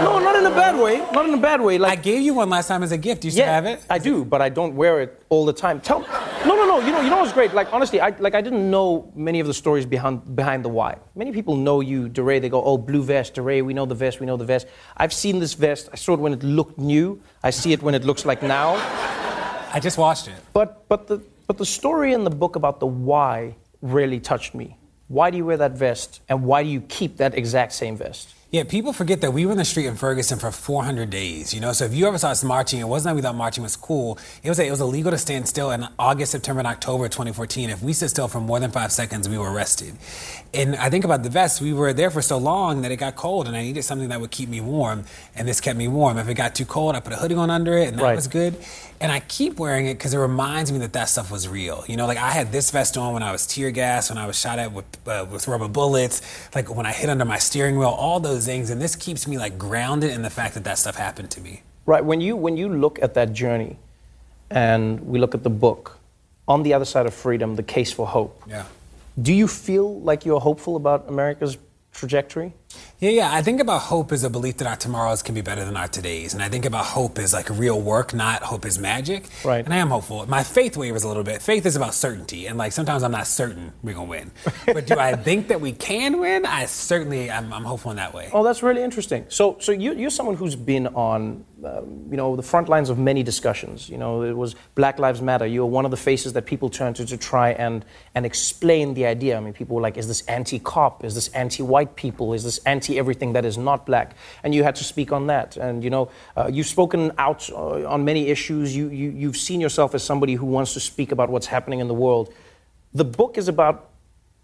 No, 0.04 0.20
not 0.20 0.36
in 0.36 0.46
a 0.46 0.50
bad 0.50 0.80
way. 0.80 0.98
Not 1.12 1.26
in 1.26 1.34
a 1.34 1.38
bad 1.38 1.60
way. 1.60 1.76
Like 1.78 1.98
I 1.98 2.00
gave 2.00 2.22
you 2.22 2.34
one 2.34 2.48
last 2.50 2.68
time 2.68 2.84
as 2.84 2.92
a 2.92 2.98
gift. 2.98 3.22
Do 3.22 3.26
You 3.26 3.32
still 3.32 3.46
yeah, 3.46 3.54
have 3.54 3.66
it? 3.66 3.84
I 3.90 3.98
do, 3.98 4.24
but 4.24 4.40
I 4.40 4.48
don't 4.48 4.76
wear 4.76 5.00
it 5.00 5.20
all 5.28 5.44
the 5.44 5.52
time. 5.52 5.80
Tell 5.80 6.00
No, 6.46 6.54
no, 6.54 6.64
no. 6.66 6.78
You 6.86 6.92
know, 6.92 7.00
you 7.00 7.10
know 7.10 7.18
what's 7.18 7.32
great? 7.32 7.52
Like 7.52 7.72
honestly, 7.72 8.00
I 8.00 8.10
like 8.20 8.36
I 8.36 8.40
didn't 8.40 8.70
know 8.70 9.10
many 9.16 9.40
of 9.40 9.48
the 9.48 9.54
stories 9.54 9.86
behind 9.86 10.36
behind 10.36 10.64
the 10.64 10.68
why. 10.68 10.98
Many 11.16 11.32
people 11.32 11.56
know 11.56 11.80
you, 11.80 12.08
DeRay. 12.08 12.38
They 12.38 12.48
go, 12.48 12.62
"Oh, 12.62 12.78
blue 12.78 13.02
vest, 13.02 13.34
DeRay. 13.34 13.62
We 13.62 13.74
know 13.74 13.86
the 13.86 13.96
vest. 13.96 14.20
We 14.20 14.26
know 14.26 14.36
the 14.36 14.44
vest." 14.44 14.68
I've 14.96 15.12
seen 15.12 15.40
this 15.40 15.54
vest. 15.54 15.88
I 15.92 15.96
saw 15.96 16.14
it 16.14 16.20
when 16.20 16.32
it 16.32 16.44
looked 16.44 16.78
new. 16.78 17.20
I 17.42 17.50
see 17.50 17.72
it 17.72 17.82
when 17.82 17.94
it 17.96 18.04
looks 18.04 18.24
like 18.24 18.40
now. 18.42 18.76
I 19.72 19.80
just 19.80 19.98
watched 19.98 20.28
it. 20.28 20.34
But 20.52 20.88
but 20.88 21.06
the 21.06 21.22
but 21.46 21.58
the 21.58 21.66
story 21.66 22.12
in 22.12 22.24
the 22.24 22.30
book 22.30 22.56
about 22.56 22.80
the 22.80 22.86
why 22.86 23.56
really 23.80 24.20
touched 24.20 24.54
me. 24.54 24.76
Why 25.08 25.30
do 25.30 25.36
you 25.38 25.46
wear 25.46 25.56
that 25.56 25.72
vest, 25.72 26.20
and 26.28 26.44
why 26.44 26.62
do 26.62 26.68
you 26.68 26.82
keep 26.82 27.16
that 27.16 27.34
exact 27.36 27.72
same 27.72 27.96
vest? 27.96 28.34
Yeah, 28.50 28.64
people 28.64 28.94
forget 28.94 29.20
that 29.20 29.34
we 29.34 29.44
were 29.44 29.52
in 29.52 29.58
the 29.58 29.64
street 29.66 29.84
in 29.84 29.96
Ferguson 29.96 30.38
for 30.38 30.50
400 30.50 31.10
days. 31.10 31.52
You 31.52 31.60
know, 31.60 31.72
so 31.74 31.84
if 31.84 31.92
you 31.92 32.08
ever 32.08 32.16
saw 32.16 32.30
us 32.30 32.42
marching, 32.42 32.80
it 32.80 32.88
wasn't 32.88 33.10
that 33.12 33.16
we 33.16 33.20
thought 33.20 33.34
marching 33.34 33.62
was 33.62 33.76
cool. 33.76 34.18
It 34.42 34.48
was 34.48 34.56
that 34.56 34.66
it 34.66 34.70
was 34.70 34.80
illegal 34.80 35.10
to 35.10 35.18
stand 35.18 35.46
still 35.46 35.70
in 35.70 35.86
August, 35.98 36.32
September, 36.32 36.60
and 36.60 36.66
October 36.66 37.04
of 37.04 37.10
2014. 37.10 37.68
If 37.68 37.82
we 37.82 37.92
stood 37.92 38.08
still 38.08 38.26
for 38.26 38.40
more 38.40 38.58
than 38.58 38.70
five 38.70 38.90
seconds, 38.90 39.28
we 39.28 39.36
were 39.36 39.52
arrested. 39.52 39.96
And 40.54 40.76
I 40.76 40.88
think 40.88 41.04
about 41.04 41.24
the 41.24 41.28
vest. 41.28 41.60
We 41.60 41.74
were 41.74 41.92
there 41.92 42.10
for 42.10 42.22
so 42.22 42.38
long 42.38 42.80
that 42.82 42.90
it 42.90 42.96
got 42.96 43.16
cold, 43.16 43.48
and 43.48 43.54
I 43.54 43.60
needed 43.60 43.82
something 43.82 44.08
that 44.08 44.18
would 44.18 44.30
keep 44.30 44.48
me 44.48 44.62
warm. 44.62 45.04
And 45.36 45.46
this 45.46 45.60
kept 45.60 45.76
me 45.76 45.86
warm. 45.86 46.16
If 46.16 46.26
it 46.26 46.32
got 46.32 46.54
too 46.54 46.64
cold, 46.64 46.96
I 46.96 47.00
put 47.00 47.12
a 47.12 47.16
hoodie 47.16 47.34
on 47.34 47.50
under 47.50 47.76
it, 47.76 47.88
and 47.88 47.98
that 47.98 48.02
Right. 48.02 48.16
was 48.16 48.28
good. 48.28 48.56
And 49.00 49.12
I 49.12 49.20
keep 49.20 49.58
wearing 49.58 49.86
it 49.86 49.94
because 49.98 50.14
it 50.14 50.18
reminds 50.18 50.72
me 50.72 50.78
that 50.78 50.94
that 50.94 51.10
stuff 51.10 51.30
was 51.30 51.46
real. 51.46 51.84
You 51.86 51.96
know, 51.98 52.06
like 52.06 52.18
I 52.18 52.30
had 52.30 52.50
this 52.50 52.70
vest 52.70 52.96
on 52.96 53.12
when 53.12 53.22
I 53.22 53.30
was 53.30 53.46
tear 53.46 53.70
gassed, 53.70 54.08
when 54.10 54.18
I 54.18 54.26
was 54.26 54.36
shot 54.40 54.58
at 54.58 54.72
with, 54.72 54.86
uh, 55.06 55.26
with 55.30 55.46
rubber 55.46 55.68
bullets, 55.68 56.22
like 56.54 56.74
when 56.74 56.86
I 56.86 56.92
hit 56.92 57.10
under 57.10 57.26
my 57.26 57.38
steering 57.38 57.78
wheel, 57.78 57.90
all 57.90 58.18
those 58.18 58.37
things. 58.46 58.70
And 58.70 58.80
this 58.80 58.96
keeps 58.96 59.26
me 59.26 59.38
like 59.38 59.58
grounded 59.58 60.10
in 60.10 60.22
the 60.22 60.30
fact 60.30 60.54
that 60.54 60.64
that 60.64 60.78
stuff 60.78 60.96
happened 60.96 61.30
to 61.32 61.40
me. 61.40 61.62
Right. 61.86 62.04
When 62.04 62.20
you 62.20 62.36
when 62.36 62.56
you 62.56 62.68
look 62.68 62.98
at 63.02 63.14
that 63.14 63.32
journey, 63.32 63.78
and 64.50 65.00
we 65.00 65.18
look 65.18 65.34
at 65.34 65.42
the 65.42 65.50
book, 65.50 65.98
on 66.46 66.62
the 66.62 66.74
other 66.74 66.84
side 66.84 67.06
of 67.06 67.14
freedom, 67.14 67.56
the 67.56 67.62
case 67.62 67.92
for 67.92 68.06
hope. 68.06 68.42
Yeah. 68.46 68.64
Do 69.20 69.34
you 69.34 69.48
feel 69.48 70.00
like 70.00 70.24
you're 70.24 70.40
hopeful 70.40 70.76
about 70.76 71.08
America's 71.08 71.58
trajectory? 71.92 72.52
Yeah, 73.00 73.10
yeah. 73.10 73.32
I 73.32 73.42
think 73.42 73.60
about 73.60 73.82
hope 73.82 74.10
as 74.10 74.24
a 74.24 74.30
belief 74.30 74.56
that 74.56 74.66
our 74.66 74.74
tomorrows 74.74 75.22
can 75.22 75.32
be 75.34 75.40
better 75.40 75.64
than 75.64 75.76
our 75.76 75.86
todays. 75.86 76.34
And 76.34 76.42
I 76.42 76.48
think 76.48 76.64
about 76.64 76.84
hope 76.84 77.18
as 77.18 77.32
like 77.32 77.48
real 77.48 77.80
work, 77.80 78.12
not 78.12 78.42
hope 78.42 78.64
as 78.64 78.78
magic. 78.78 79.28
Right. 79.44 79.64
And 79.64 79.72
I 79.72 79.76
am 79.76 79.90
hopeful. 79.90 80.26
My 80.28 80.42
faith 80.42 80.76
wavers 80.76 81.04
a 81.04 81.08
little 81.08 81.22
bit. 81.22 81.40
Faith 81.40 81.64
is 81.64 81.76
about 81.76 81.94
certainty. 81.94 82.46
And 82.46 82.58
like 82.58 82.72
sometimes 82.72 83.04
I'm 83.04 83.12
not 83.12 83.28
certain 83.28 83.72
we're 83.82 83.94
going 83.94 84.06
to 84.06 84.10
win. 84.10 84.30
but 84.74 84.86
do 84.86 84.98
I 84.98 85.14
think 85.14 85.46
that 85.48 85.60
we 85.60 85.72
can 85.72 86.18
win? 86.18 86.44
I 86.44 86.66
certainly, 86.66 87.30
I'm, 87.30 87.52
I'm 87.52 87.62
hopeful 87.62 87.92
in 87.92 87.98
that 87.98 88.12
way. 88.12 88.30
Oh, 88.32 88.42
that's 88.42 88.64
really 88.64 88.82
interesting. 88.82 89.26
So, 89.28 89.56
so 89.60 89.70
you, 89.70 89.94
you're 89.94 90.10
someone 90.10 90.34
who's 90.34 90.56
been 90.56 90.88
on, 90.88 91.44
um, 91.64 92.06
you 92.10 92.16
know, 92.16 92.36
the 92.36 92.42
front 92.42 92.68
lines 92.68 92.90
of 92.90 92.98
many 92.98 93.22
discussions. 93.22 93.88
You 93.88 93.98
know, 93.98 94.22
it 94.22 94.36
was 94.36 94.56
Black 94.74 94.98
Lives 94.98 95.22
Matter. 95.22 95.46
You're 95.46 95.66
one 95.66 95.84
of 95.84 95.90
the 95.90 95.96
faces 95.96 96.32
that 96.32 96.46
people 96.46 96.68
turn 96.68 96.94
to 96.94 97.06
to 97.06 97.16
try 97.16 97.50
and 97.50 97.84
and 98.14 98.24
explain 98.24 98.94
the 98.94 99.06
idea. 99.06 99.36
I 99.36 99.40
mean, 99.40 99.52
people 99.52 99.76
were 99.76 99.82
like, 99.82 99.96
"Is 99.96 100.06
this 100.06 100.22
anti-cop? 100.22 101.04
Is 101.04 101.14
this 101.14 101.28
anti-white 101.28 101.96
people? 101.96 102.32
Is 102.32 102.44
this 102.44 102.57
anti-everything 102.66 103.32
that 103.34 103.44
is 103.44 103.56
not 103.58 103.86
black?" 103.86 104.14
And 104.42 104.54
you 104.54 104.64
had 104.64 104.76
to 104.76 104.84
speak 104.84 105.12
on 105.12 105.26
that. 105.28 105.56
And 105.56 105.82
you 105.84 105.90
know, 105.90 106.10
uh, 106.36 106.48
you've 106.52 106.66
spoken 106.66 107.12
out 107.18 107.48
uh, 107.50 107.86
on 107.88 108.04
many 108.04 108.28
issues. 108.28 108.74
You, 108.76 108.88
you 108.88 109.10
you've 109.10 109.36
seen 109.36 109.60
yourself 109.60 109.94
as 109.94 110.02
somebody 110.02 110.34
who 110.34 110.46
wants 110.46 110.74
to 110.74 110.80
speak 110.80 111.12
about 111.12 111.30
what's 111.30 111.46
happening 111.46 111.80
in 111.80 111.88
the 111.88 111.94
world. 111.94 112.32
The 112.94 113.04
book 113.04 113.38
is 113.38 113.48
about 113.48 113.90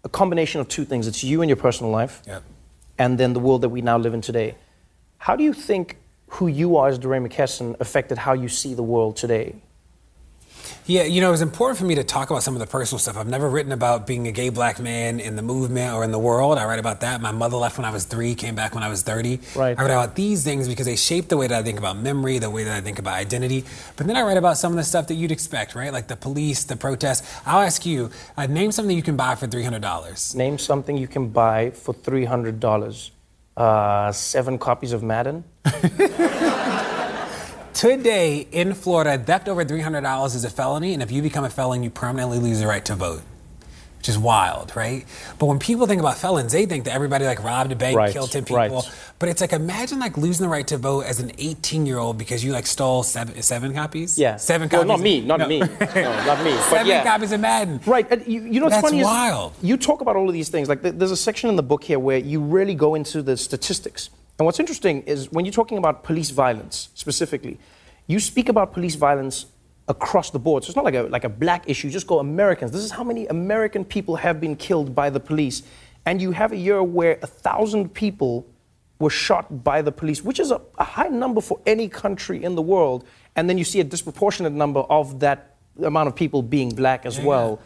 a 0.03 0.09
combination 0.09 0.61
of 0.61 0.67
two 0.67 0.85
things. 0.85 1.07
It's 1.07 1.23
you 1.23 1.41
and 1.41 1.49
your 1.49 1.57
personal 1.57 1.91
life 1.91 2.21
Yep. 2.27 2.43
and 2.97 3.17
then 3.17 3.33
the 3.33 3.39
world 3.39 3.61
that 3.61 3.69
we 3.69 3.81
now 3.81 3.97
live 3.97 4.13
in 4.13 4.21
today. 4.21 4.55
How 5.17 5.35
do 5.35 5.43
you 5.43 5.53
think 5.53 5.97
who 6.27 6.47
you 6.47 6.77
are 6.77 6.87
as 6.89 6.99
DeRay 6.99 7.19
McKesson 7.19 7.75
affected 7.79 8.19
how 8.19 8.33
you 8.33 8.47
see 8.47 8.73
the 8.75 8.83
world 8.83 9.15
today? 9.17 9.55
Yeah, 10.87 11.01
you 11.03 11.19
know, 11.19 11.29
it 11.29 11.31
was 11.31 11.41
important 11.41 11.79
for 11.79 11.85
me 11.85 11.95
to 11.95 12.03
talk 12.03 12.29
about 12.29 12.43
some 12.43 12.53
of 12.53 12.59
the 12.59 12.67
personal 12.67 12.99
stuff. 12.99 13.17
I've 13.17 13.27
never 13.27 13.49
written 13.49 13.71
about 13.71 14.05
being 14.05 14.27
a 14.27 14.31
gay 14.31 14.49
black 14.49 14.79
man 14.79 15.19
in 15.19 15.35
the 15.35 15.41
movement 15.41 15.95
or 15.95 16.03
in 16.03 16.11
the 16.11 16.19
world. 16.19 16.59
I 16.59 16.65
write 16.65 16.77
about 16.77 17.01
that. 17.01 17.21
My 17.21 17.31
mother 17.31 17.57
left 17.57 17.79
when 17.79 17.85
I 17.85 17.89
was 17.89 18.05
three, 18.05 18.35
came 18.35 18.53
back 18.53 18.75
when 18.75 18.83
I 18.83 18.89
was 18.89 19.01
30. 19.01 19.39
Right. 19.55 19.75
I 19.75 19.81
write 19.81 19.89
about 19.89 20.15
these 20.15 20.43
things 20.43 20.67
because 20.67 20.85
they 20.85 20.95
shape 20.95 21.27
the 21.27 21.37
way 21.37 21.47
that 21.47 21.57
I 21.57 21.63
think 21.63 21.79
about 21.79 21.97
memory, 21.97 22.37
the 22.37 22.51
way 22.51 22.65
that 22.65 22.77
I 22.77 22.81
think 22.81 22.99
about 22.99 23.15
identity. 23.15 23.65
But 23.95 24.05
then 24.05 24.15
I 24.15 24.21
write 24.21 24.37
about 24.37 24.59
some 24.59 24.73
of 24.73 24.77
the 24.77 24.83
stuff 24.83 25.07
that 25.07 25.15
you'd 25.15 25.31
expect, 25.31 25.73
right? 25.73 25.91
Like 25.91 26.07
the 26.07 26.17
police, 26.17 26.65
the 26.65 26.75
protests. 26.75 27.41
I'll 27.47 27.63
ask 27.63 27.83
you, 27.83 28.11
uh, 28.37 28.45
name 28.45 28.71
something 28.71 28.95
you 28.95 29.01
can 29.01 29.17
buy 29.17 29.33
for 29.33 29.47
$300. 29.47 30.35
Name 30.35 30.59
something 30.59 30.97
you 30.97 31.07
can 31.07 31.29
buy 31.29 31.71
for 31.71 31.95
$300. 31.95 33.09
Uh, 33.57 34.11
seven 34.11 34.59
copies 34.59 34.93
of 34.93 35.01
Madden. 35.01 35.45
Today 37.75 38.47
in 38.53 38.73
Florida, 38.73 39.17
theft 39.17 39.49
over 39.49 39.65
$300 39.65 40.33
is 40.33 40.45
a 40.45 40.49
felony, 40.49 40.93
and 40.93 41.03
if 41.03 41.11
you 41.11 41.21
become 41.21 41.43
a 41.43 41.49
felon, 41.49 41.83
you 41.83 41.89
permanently 41.89 42.39
lose 42.39 42.61
the 42.61 42.67
right 42.67 42.83
to 42.85 42.95
vote. 42.95 43.21
Which 43.97 44.07
is 44.07 44.17
wild, 44.17 44.73
right? 44.77 45.03
But 45.39 45.47
when 45.47 45.59
people 45.59 45.85
think 45.85 45.99
about 45.99 46.17
felons, 46.17 46.53
they 46.53 46.65
think 46.67 46.85
that 46.85 46.93
everybody 46.93 47.25
like 47.25 47.43
robbed 47.43 47.73
a 47.73 47.75
bank, 47.75 47.97
Right, 47.97 48.13
killed 48.13 48.31
10 48.31 48.45
people. 48.45 48.55
right. 48.55 48.91
But 49.19 49.27
it's 49.27 49.41
like 49.41 49.51
imagine 49.51 49.99
like 49.99 50.15
losing 50.17 50.45
the 50.45 50.49
right 50.49 50.65
to 50.67 50.77
vote 50.77 51.01
as 51.01 51.19
an 51.19 51.33
18 51.37 51.85
year 51.85 51.97
old 51.97 52.17
because 52.17 52.45
you 52.45 52.53
like 52.53 52.65
stole 52.65 53.03
seven, 53.03 53.41
seven 53.41 53.73
copies? 53.73 54.17
Yeah. 54.17 54.37
Seven 54.37 54.69
Well, 54.71 54.83
copies. 54.85 54.87
not 54.87 54.99
me, 55.01 55.19
not 55.21 55.39
No. 55.41 55.47
me. 55.47 55.59
No, 55.59 55.67
not 56.25 56.43
me. 56.45 56.51
But 56.51 56.69
Seven 56.69 56.87
yeah. 56.87 57.03
copies 57.03 57.33
of 57.33 57.41
Madden. 57.41 57.81
Right. 57.85 58.09
And 58.09 58.25
you, 58.25 58.41
you 58.43 58.59
know 58.61 58.67
what's 58.67 58.75
That's 58.77 58.87
funny 58.87 58.99
is 59.01 59.05
wild. 59.05 59.51
you 59.61 59.75
talk 59.75 59.99
about 59.99 60.15
all 60.15 60.29
of 60.29 60.33
these 60.33 60.47
things. 60.47 60.69
Like 60.69 60.81
there's 60.81 61.11
a 61.11 61.17
section 61.17 61.49
in 61.49 61.57
the 61.57 61.63
book 61.63 61.83
here 61.83 61.99
where 61.99 62.19
you 62.19 62.39
really 62.39 62.75
go 62.75 62.95
into 62.95 63.21
the 63.21 63.35
statistics. 63.35 64.09
And 64.37 64.45
what's 64.45 64.59
interesting 64.59 65.01
is 65.03 65.31
when 65.31 65.45
you're 65.45 65.53
talking 65.53 65.77
about 65.77 66.03
police 66.03 66.29
violence 66.29 66.89
specifically, 66.93 67.57
you 68.07 68.19
speak 68.19 68.49
about 68.49 68.73
police 68.73 68.95
violence 68.95 69.45
across 69.87 70.31
the 70.31 70.39
board. 70.39 70.63
So 70.63 70.69
it's 70.69 70.75
not 70.75 70.85
like 70.85 70.95
a 70.95 71.03
like 71.03 71.23
a 71.23 71.29
black 71.29 71.69
issue. 71.69 71.89
Just 71.89 72.07
go 72.07 72.19
Americans. 72.19 72.71
This 72.71 72.83
is 72.83 72.91
how 72.91 73.03
many 73.03 73.27
American 73.27 73.85
people 73.85 74.15
have 74.17 74.41
been 74.41 74.55
killed 74.55 74.93
by 74.93 75.09
the 75.09 75.19
police, 75.19 75.63
and 76.05 76.21
you 76.21 76.31
have 76.31 76.51
a 76.51 76.57
year 76.57 76.83
where 76.83 77.17
a 77.21 77.27
thousand 77.27 77.93
people 77.93 78.45
were 78.99 79.09
shot 79.09 79.63
by 79.63 79.81
the 79.81 79.91
police, 79.91 80.23
which 80.23 80.39
is 80.39 80.51
a, 80.51 80.61
a 80.77 80.83
high 80.83 81.07
number 81.09 81.41
for 81.41 81.59
any 81.65 81.87
country 81.87 82.43
in 82.43 82.55
the 82.55 82.61
world. 82.61 83.05
And 83.35 83.49
then 83.49 83.57
you 83.57 83.65
see 83.65 83.81
a 83.81 83.83
disproportionate 83.83 84.53
number 84.53 84.79
of 84.81 85.19
that 85.19 85.55
amount 85.83 86.07
of 86.07 86.15
people 86.15 86.41
being 86.41 86.69
black 86.69 87.05
as 87.05 87.17
Yeah. 87.17 87.25
well. 87.25 87.59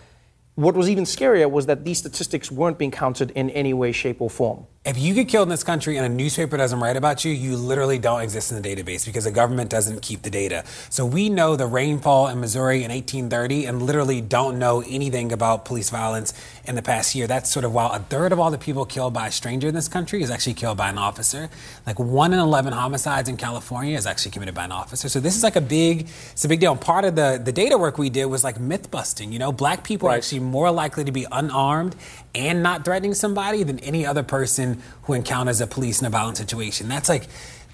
What 0.56 0.76
was 0.76 0.90
even 0.90 1.04
scarier 1.06 1.50
was 1.50 1.68
that 1.68 1.86
these 1.86 2.00
statistics 2.00 2.52
weren't 2.52 2.78
being 2.78 2.92
counted 2.92 3.32
in 3.32 3.50
any 3.52 3.74
way, 3.74 3.92
shape, 3.92 4.20
or 4.22 4.30
form. 4.30 4.66
If 4.90 4.98
you 4.98 5.14
get 5.14 5.28
killed 5.28 5.46
in 5.46 5.50
this 5.50 5.64
country 5.64 5.98
and 5.98 6.06
a 6.08 6.10
newspaper 6.10 6.58
doesn't 6.58 6.80
write 6.80 6.98
about 6.98 7.24
you, 7.24 7.32
you 7.32 7.56
literally 7.58 8.00
don't 8.00 8.22
exist 8.22 8.52
in 8.52 8.60
the 8.60 8.68
database 8.68 9.06
because 9.06 9.26
the 9.26 9.32
government 9.32 9.70
doesn't 9.70 10.02
keep 10.02 10.24
the 10.24 10.32
data. 10.32 10.64
So 10.90 11.06
we 11.06 11.30
know 11.30 11.56
the 11.56 11.68
rainfall 11.68 12.28
in 12.28 12.40
Missouri 12.40 12.78
in 12.78 12.90
1830 12.90 13.66
and 13.66 13.84
literally 13.84 14.20
don't 14.20 14.58
know 14.58 14.82
anything 14.82 15.32
about 15.32 15.64
police 15.64 15.92
violence 15.92 16.34
in 16.66 16.74
the 16.74 16.82
past 16.82 17.14
year. 17.14 17.28
That's 17.28 17.52
sort 17.52 17.66
of 17.66 17.72
while 17.72 17.92
a 17.92 18.00
third 18.00 18.32
of 18.32 18.40
all 18.40 18.50
the 18.50 18.58
people 18.58 18.84
killed 18.84 19.14
by 19.14 19.28
a 19.28 19.32
stranger 19.32 19.68
in 19.68 19.76
this 19.76 19.88
country 19.88 20.24
is 20.24 20.32
actually 20.32 20.56
killed 20.56 20.80
by 20.80 20.90
an 20.90 20.98
officer. 20.98 21.52
Like 21.86 22.00
one 22.00 22.34
in 22.34 22.40
11 22.40 22.74
homicides 22.74 23.30
in 23.30 23.38
California 23.38 23.96
is 23.96 24.08
actually 24.08 24.32
committed 24.32 24.56
by 24.56 24.66
an 24.66 24.72
officer. 24.72 25.08
So 25.08 25.20
this 25.20 25.38
is 25.38 25.44
like 25.44 25.56
a 25.56 25.62
big, 25.62 26.08
it's 26.32 26.46
a 26.46 26.48
big 26.48 26.62
deal. 26.62 26.72
And 26.72 26.82
part 26.82 27.06
of 27.06 27.16
the, 27.16 27.40
the 27.44 27.52
data 27.52 27.78
work 27.78 28.00
we 28.00 28.10
did 28.10 28.26
was 28.26 28.44
like 28.44 28.60
myth 28.60 28.90
busting. 28.90 29.32
You 29.32 29.38
know, 29.38 29.52
black 29.52 29.84
people 29.84 30.10
are 30.10 30.16
actually 30.16 30.40
more 30.40 30.72
likely 30.72 31.04
to 31.04 31.12
be 31.12 31.28
unarmed 31.32 31.96
and 32.36 32.62
not 32.62 32.86
threatening 32.86 33.14
somebody 33.14 33.64
than 33.64 33.80
any 33.80 34.06
other 34.06 34.24
person 34.24 34.82
who 35.04 35.14
encounters 35.14 35.62
a 35.62 35.68
police 35.68 36.00
in 36.00 36.08
a 36.08 36.10
violent 36.10 36.38
situation. 36.38 36.88
That's 36.88 37.10
like 37.10 37.28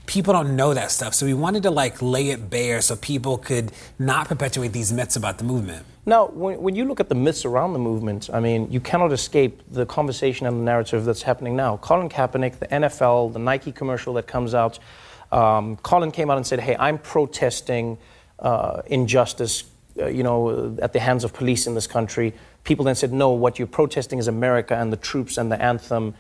people 0.06 0.34
don't 0.34 0.56
know 0.56 0.74
that 0.74 0.92
stuff. 0.92 1.14
So 1.14 1.26
we 1.26 1.34
wanted 1.34 1.64
to 1.64 1.72
like 1.72 2.02
lay 2.02 2.30
it 2.30 2.50
bare 2.50 2.82
so 2.82 2.96
people 2.96 3.38
could 3.38 3.72
not 4.00 4.28
perpetuate 4.28 4.72
these 4.72 4.94
myths 4.94 5.16
about 5.16 5.38
the 5.38 5.44
movement. 5.44 5.86
Now, 6.06 6.28
when, 6.28 6.62
when 6.62 6.76
you 6.76 6.86
look 6.86 7.00
at 7.00 7.10
the 7.10 7.16
myths 7.16 7.46
around 7.46 7.74
the 7.74 7.80
movement, 7.80 8.30
I 8.32 8.40
mean, 8.40 8.72
you 8.72 8.80
cannot 8.80 9.12
escape 9.12 9.62
the 9.72 9.86
conversation 9.86 10.46
and 10.46 10.60
the 10.60 10.64
narrative 10.64 11.06
that's 11.06 11.24
happening 11.24 11.56
now. 11.56 11.78
Colin 11.78 12.10
Kaepernick, 12.10 12.60
the 12.60 12.68
NFL, 12.68 13.34
the 13.34 13.40
Nike 13.40 13.72
commercial 13.72 14.14
that 14.14 14.28
comes 14.28 14.54
out, 14.54 14.78
um, 15.32 15.78
Colin 15.78 16.12
came 16.12 16.30
out 16.30 16.38
and 16.38 16.46
said, 16.46 16.60
hey, 16.60 16.76
I'm 16.78 17.00
protesting 17.00 17.98
uh, 18.40 18.84
injustice, 18.86 19.64
uh, 20.00 20.06
you 20.06 20.24
know, 20.24 20.78
at 20.82 20.94
the 20.94 21.00
hands 21.00 21.24
of 21.24 21.34
police 21.34 21.66
in 21.66 21.74
this 21.74 21.88
country. 21.88 22.34
People 22.66 22.84
then 22.84 22.96
said, 22.96 23.14
no, 23.14 23.30
what 23.30 23.58
you're 23.58 23.68
protesting 23.68 24.20
is 24.20 24.28
America 24.28 24.76
and 24.76 24.92
the 24.92 24.98
troops 24.98 25.38
and 25.38 25.52
the 25.52 25.62
anthem. 25.62 26.14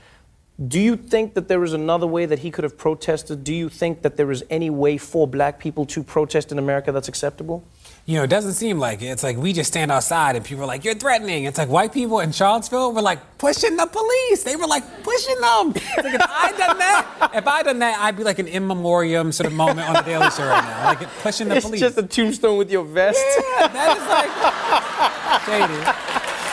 Do 0.68 0.80
you 0.80 0.96
think 0.96 1.34
that 1.34 1.50
there 1.50 1.66
is 1.66 1.74
another 1.74 2.08
way 2.08 2.26
that 2.26 2.40
he 2.40 2.50
could 2.50 2.64
have 2.64 2.78
protested? 2.78 3.44
Do 3.44 3.54
you 3.54 3.68
think 3.68 4.04
that 4.04 4.16
there 4.16 4.32
is 4.32 4.42
any 4.50 4.70
way 4.70 4.98
for 4.98 5.28
black 5.28 5.60
people 5.60 5.86
to 5.88 6.02
protest 6.02 6.50
in 6.50 6.58
America 6.58 6.94
that's 6.94 7.10
acceptable? 7.10 7.62
You 8.06 8.18
know, 8.18 8.24
it 8.24 8.30
doesn't 8.30 8.54
seem 8.54 8.80
like 8.80 9.02
it. 9.02 9.08
It's 9.08 9.24
like 9.24 9.36
we 9.36 9.52
just 9.52 9.68
stand 9.68 9.92
outside 9.92 10.38
and 10.38 10.46
people 10.46 10.64
are 10.64 10.68
like, 10.68 10.86
you're 10.86 10.96
threatening. 10.96 11.44
It's 11.44 11.58
like 11.58 11.68
white 11.68 11.92
people 11.92 12.22
in 12.22 12.32
Charlottesville 12.32 12.94
were 12.94 13.02
like 13.02 13.38
pushing 13.38 13.76
the 13.76 13.86
police. 13.88 14.44
They 14.44 14.56
were 14.56 14.68
like 14.68 14.84
pushing 15.04 15.36
them. 15.42 15.74
Like 15.74 16.14
if 16.14 16.22
I 16.22 16.54
done 16.56 16.78
that, 16.78 17.32
if 17.34 17.48
I 17.48 17.64
done 17.64 17.80
that, 17.80 18.00
I'd 18.00 18.16
be 18.16 18.24
like 18.24 18.40
an 18.40 18.48
in 18.48 18.66
memoriam 18.66 19.34
sort 19.34 19.48
of 19.48 19.54
moment 19.54 19.90
on 19.90 19.96
the 19.96 20.02
Daily 20.04 20.30
Show 20.30 20.48
right 20.48 20.64
now, 20.64 20.86
like 20.86 21.00
pushing 21.22 21.50
the 21.50 21.56
It's 21.56 21.66
police. 21.66 21.82
It's 21.82 21.96
just 21.96 22.06
a 22.06 22.08
tombstone 22.08 22.58
with 22.58 22.72
your 22.72 22.86
vest. 22.86 23.20
Yeah, 23.20 23.68
that 23.68 23.98
is 23.98 24.08
like 24.08 25.82
shady. 25.92 25.95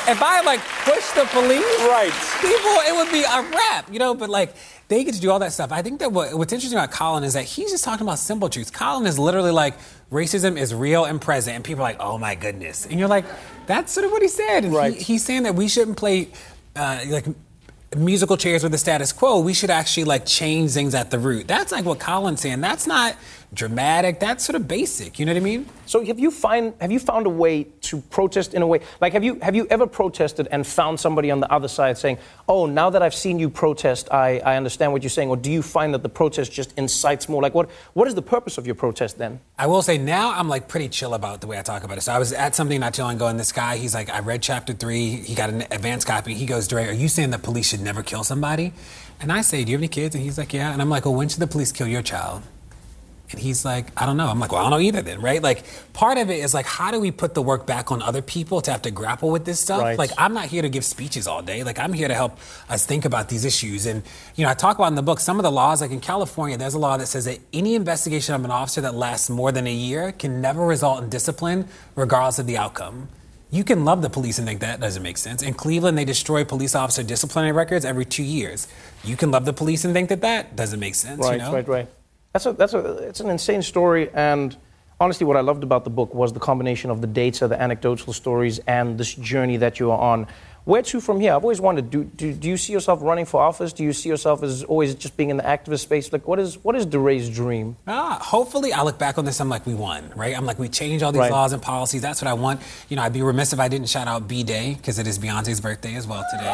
If 0.09 0.21
I 0.21 0.41
like 0.43 0.61
push 0.85 1.11
the 1.13 1.25
police, 1.27 1.81
right? 1.83 2.13
People, 2.41 2.71
it 2.89 2.95
would 2.95 3.13
be 3.13 3.23
a 3.23 3.43
rap, 3.57 3.89
you 3.93 3.99
know. 3.99 4.15
But 4.15 4.31
like, 4.31 4.55
they 4.89 5.05
get 5.05 5.15
to 5.15 5.21
do 5.21 5.31
all 5.31 5.39
that 5.39 5.53
stuff. 5.53 5.71
I 5.73 5.81
think 5.83 6.01
that 6.01 6.13
what, 6.13 6.35
what's 6.35 6.53
interesting 6.53 6.79
about 6.79 6.91
Colin 6.91 7.23
is 7.25 7.35
that 7.35 7.45
he's 7.45 7.71
just 7.71 7.85
talking 7.85 8.05
about 8.07 8.19
simple 8.19 8.49
truths. 8.49 8.71
Colin 8.71 9.07
is 9.07 9.19
literally 9.19 9.53
like, 9.53 9.75
racism 10.11 10.59
is 10.59 10.75
real 10.75 11.05
and 11.05 11.21
present, 11.21 11.55
and 11.57 11.65
people 11.65 11.83
are 11.85 11.89
like, 11.89 11.97
oh 12.01 12.19
my 12.19 12.35
goodness, 12.35 12.85
and 12.87 12.99
you're 12.99 13.09
like, 13.09 13.25
that's 13.67 13.93
sort 13.93 14.05
of 14.05 14.11
what 14.13 14.23
he 14.23 14.29
said. 14.29 14.65
And 14.65 14.75
Right. 14.75 14.93
he, 14.95 15.03
he's 15.03 15.25
saying 15.25 15.45
that 15.45 15.55
we 15.55 15.69
shouldn't 15.69 15.97
play 15.97 16.29
uh, 16.77 17.01
like 17.09 17.27
musical 17.97 18.37
chairs 18.37 18.63
with 18.63 18.73
the 18.73 18.79
status 18.79 19.13
quo. 19.13 19.41
We 19.41 19.55
should 19.55 19.71
actually 19.71 20.05
like 20.05 20.27
change 20.27 20.73
things 20.73 20.95
at 20.95 21.11
the 21.11 21.19
root. 21.19 21.47
That's 21.47 21.73
like 21.73 21.85
what 21.85 22.01
Colin's 22.01 22.41
saying. 22.41 22.61
That's 22.61 22.87
not 22.87 23.15
dramatic. 23.55 24.19
That's 24.19 24.45
sort 24.45 24.57
of 24.57 24.67
basic. 24.67 25.19
You 25.19 25.27
know 25.27 25.33
what 25.33 25.41
I 25.41 25.45
mean? 25.45 25.67
So 25.87 26.03
have 26.05 26.19
you 26.19 26.31
find 26.31 26.73
have 26.81 26.91
you 26.91 26.99
found 26.99 27.27
a 27.27 27.31
way 27.31 27.65
to 27.83 28.01
protest 28.01 28.55
in 28.55 28.63
a 28.63 28.67
way 28.67 28.81
like 29.01 29.13
have 29.13 29.23
you 29.23 29.39
have 29.43 29.55
you 29.55 29.67
ever 29.69 29.87
protested 29.87 30.49
and 30.51 30.67
found 30.67 30.99
somebody 30.99 31.31
on 31.31 31.41
the 31.41 31.53
other 31.53 31.69
side 31.69 31.99
saying, 31.99 32.19
"Oh, 32.49 32.65
now 32.65 32.89
that 32.91 33.03
I've 33.03 33.15
seen 33.15 33.39
you 33.39 33.51
protest, 33.51 34.11
I, 34.11 34.39
I 34.39 34.57
understand 34.57 34.93
what 34.93 35.03
you're 35.03 35.11
saying," 35.11 35.29
or 35.29 35.37
do 35.37 35.51
you 35.51 35.61
find 35.61 35.93
that 35.93 36.03
the 36.03 36.09
protest 36.09 36.51
just 36.51 36.73
incites 36.79 37.29
more? 37.29 37.43
Like 37.43 37.55
what 37.55 37.71
what 37.93 38.09
is 38.09 38.15
the 38.15 38.23
purpose 38.23 38.57
of 38.57 38.67
your 38.67 38.75
protest 38.75 39.19
then? 39.19 39.41
I 39.59 39.67
will 39.67 39.83
say 39.83 39.99
now 39.99 40.33
I'm 40.33 40.49
like 40.49 40.67
pretty 40.67 40.89
chill 40.89 41.13
about 41.13 41.43
the 41.43 41.47
way 41.47 41.59
I 41.59 41.63
talk 41.63 41.85
about 41.85 41.99
it. 41.99 42.03
So 42.03 42.13
I 42.13 42.19
was 42.19 42.33
at 42.33 42.55
something 42.55 42.81
not 42.81 42.95
too 42.95 43.03
long 43.03 43.17
ago, 43.17 43.27
and 43.27 43.39
this 43.39 43.53
guy, 43.53 43.77
he's 43.77 43.95
like, 43.95 44.09
I 44.09 44.21
read 44.21 44.41
chapter 44.41 44.73
three. 44.73 45.17
He 45.17 45.35
got 45.35 45.51
an 45.51 45.63
advanced 45.71 46.07
copy. 46.07 46.33
He 46.33 46.47
goes, 46.47 46.69
DeRay, 46.69 46.89
are 46.89 46.93
you 46.93 47.09
saying 47.09 47.31
that 47.31 47.43
police 47.43 47.69
should 47.69 47.81
never 47.81 48.03
kill 48.03 48.25
somebody? 48.25 48.73
And 49.21 49.31
I 49.31 49.43
say, 49.43 49.63
Do 49.63 49.71
you 49.71 49.77
have 49.77 49.83
any 49.83 49.89
kids? 49.89 50.15
And 50.15 50.25
he's 50.25 50.39
like, 50.39 50.55
Yeah. 50.55 50.73
And 50.73 50.81
I'm 50.81 50.89
like, 50.89 51.05
Well, 51.05 51.15
when 51.15 51.29
should 51.29 51.41
the 51.41 51.47
police 51.47 51.71
kill 51.71 51.87
your 51.87 52.03
child? 52.03 52.43
And 53.33 53.41
he's 53.41 53.65
like, 53.65 53.89
I 54.01 54.07
don't 54.07 54.17
know. 54.17 54.29
I'm 54.29 54.39
like, 54.39 54.53
well, 54.53 54.61
I 54.61 54.65
don't 54.65 54.71
know 54.71 54.81
either 54.81 55.03
then, 55.03 55.21
right? 55.21 55.43
Like, 55.43 55.65
part 55.93 56.19
of 56.19 56.31
it 56.31 56.39
is 56.39 56.55
like, 56.55 56.67
how 56.67 56.91
do 56.91 57.01
we 57.01 57.11
put 57.11 57.35
the 57.35 57.43
work 57.43 57.67
back 57.67 57.91
on 57.91 58.03
other 58.03 58.23
people 58.23 58.61
to 58.63 58.71
have 58.71 58.83
to 58.83 58.91
grapple 58.91 59.31
with 59.31 59.45
this 59.45 59.61
stuff? 59.61 59.83
Right. 59.83 59.99
Like, 59.99 60.11
I'm 60.17 60.35
not 60.35 60.47
here 60.47 60.63
to 60.63 60.69
give 60.69 60.85
speeches 60.85 61.27
all 61.27 61.43
day. 61.43 61.65
Like, 61.65 61.79
I'm 61.79 61.93
here 61.93 62.09
to 62.09 62.15
help 62.15 62.39
us 62.69 62.87
think 62.87 63.05
about 63.05 63.29
these 63.29 63.45
issues. 63.45 63.87
And, 63.87 64.03
you 64.37 64.45
know, 64.45 64.51
I 64.51 64.55
talk 64.55 64.79
about 64.79 64.89
in 64.89 64.95
the 64.95 65.03
book 65.03 65.21
some 65.21 65.39
of 65.39 65.43
the 65.43 65.53
laws, 65.53 65.81
like 65.81 65.91
in 65.91 66.01
California, 66.01 66.57
there's 66.57 66.75
a 66.75 66.79
law 66.79 66.97
that 66.97 67.07
says 67.07 67.25
that 67.25 67.39
any 67.53 67.75
investigation 67.75 68.35
of 68.35 68.45
an 68.45 68.51
officer 68.51 68.81
that 68.83 68.95
lasts 68.95 69.29
more 69.29 69.53
than 69.53 69.67
a 69.67 69.73
year 69.73 70.13
can 70.13 70.41
never 70.41 70.65
result 70.65 71.03
in 71.03 71.09
discipline, 71.09 71.69
regardless 71.97 72.39
of 72.39 72.47
the 72.47 72.59
outcome. 72.59 73.09
You 73.53 73.65
can 73.65 73.85
love 73.85 74.01
the 74.01 74.09
police 74.09 74.39
and 74.39 74.49
think 74.49 74.61
that 74.61 74.81
doesn't 74.81 75.03
make 75.03 75.19
sense. 75.19 75.43
In 75.43 75.53
Cleveland, 75.53 75.99
they 75.99 76.07
destroy 76.07 76.43
police 76.43 76.75
officer 76.75 77.03
disciplinary 77.03 77.53
records 77.53 77.85
every 77.85 78.07
two 78.07 78.23
years. 78.23 78.67
You 79.05 79.15
can 79.15 79.31
love 79.31 79.45
the 79.45 79.53
police 79.53 79.85
and 79.85 79.93
think 79.93 80.09
that 80.09 80.23
that 80.23 80.57
doesn't 80.57 80.81
make 80.81 80.95
sense. 80.95 81.21
Right, 81.21 81.33
you 81.33 81.39
know? 81.39 81.53
right, 81.53 81.69
right. 81.69 81.89
That's 82.33 82.47
a 82.47 82.53
that's 82.55 82.73
a 82.73 82.79
it's 83.09 83.21
an 83.21 83.29
insane 83.29 83.61
story 83.61 84.11
and 84.15 84.57
honestly 84.99 85.27
what 85.27 85.37
I 85.37 85.41
loved 85.41 85.63
about 85.63 85.85
the 85.85 85.91
book 85.91 86.15
was 86.15 86.33
the 86.33 86.41
combination 86.41 86.91
of 86.91 87.03
the 87.03 87.07
data, 87.07 87.47
the 87.47 87.61
anecdotal 87.61 88.15
stories 88.15 88.59
and 88.61 88.97
this 88.97 89.15
journey 89.15 89.59
that 89.59 89.79
you 89.79 89.91
are 89.91 89.99
on. 89.99 90.27
Where 90.65 90.83
to 90.83 91.01
from 91.01 91.19
here? 91.19 91.35
I've 91.35 91.43
always 91.43 91.61
wondered, 91.61 91.91
do, 91.91 92.05
do, 92.05 92.33
do 92.33 92.49
you 92.49 92.57
see 92.57 92.73
yourself 92.73 93.01
running 93.03 93.25
for 93.25 93.41
office? 93.43 93.73
Do 93.73 93.83
you 93.83 93.93
see 93.93 94.09
yourself 94.09 94.45
as 94.45 94.63
always 94.63 94.95
just 94.95 95.17
being 95.17 95.31
in 95.31 95.37
the 95.37 95.43
activist 95.43 95.81
space? 95.81 96.13
Like 96.13 96.29
what 96.29 96.39
is 96.39 96.57
what 96.63 96.77
is 96.77 96.87
DeRay's 96.87 97.29
dream? 97.29 97.77
Ah, 97.89 98.19
hopefully, 98.23 98.73
I 98.73 98.83
look 98.83 98.97
back 98.97 99.19
on 99.19 99.25
this. 99.25 99.41
And 99.41 99.47
I'm 99.47 99.51
like, 99.51 99.67
we 99.67 99.75
won, 99.75 100.13
right? 100.15 100.37
I'm 100.37 100.47
like, 100.47 100.61
we 100.61 100.69
changed 100.69 101.03
all 101.03 101.11
these 101.11 101.19
Right. 101.19 101.33
laws 101.33 101.53
and 101.53 101.61
policies. 101.61 102.01
That's 102.03 102.23
what 102.23 102.29
I 102.29 102.35
want. 102.35 102.61
You 102.89 102.97
know, 102.97 103.03
I'd 103.03 103.13
be 103.13 103.23
remiss 103.23 103.53
if 103.53 103.59
I 103.59 103.67
didn't 103.67 103.89
shout 103.89 104.07
out 104.07 104.29
B 104.29 104.45
Day 104.45 104.75
because 104.75 105.01
it 105.01 105.07
is 105.09 105.19
Beyonce's 105.19 105.61
birthday 105.61 105.97
as 105.97 106.07
well 106.07 106.25
today. 106.31 106.45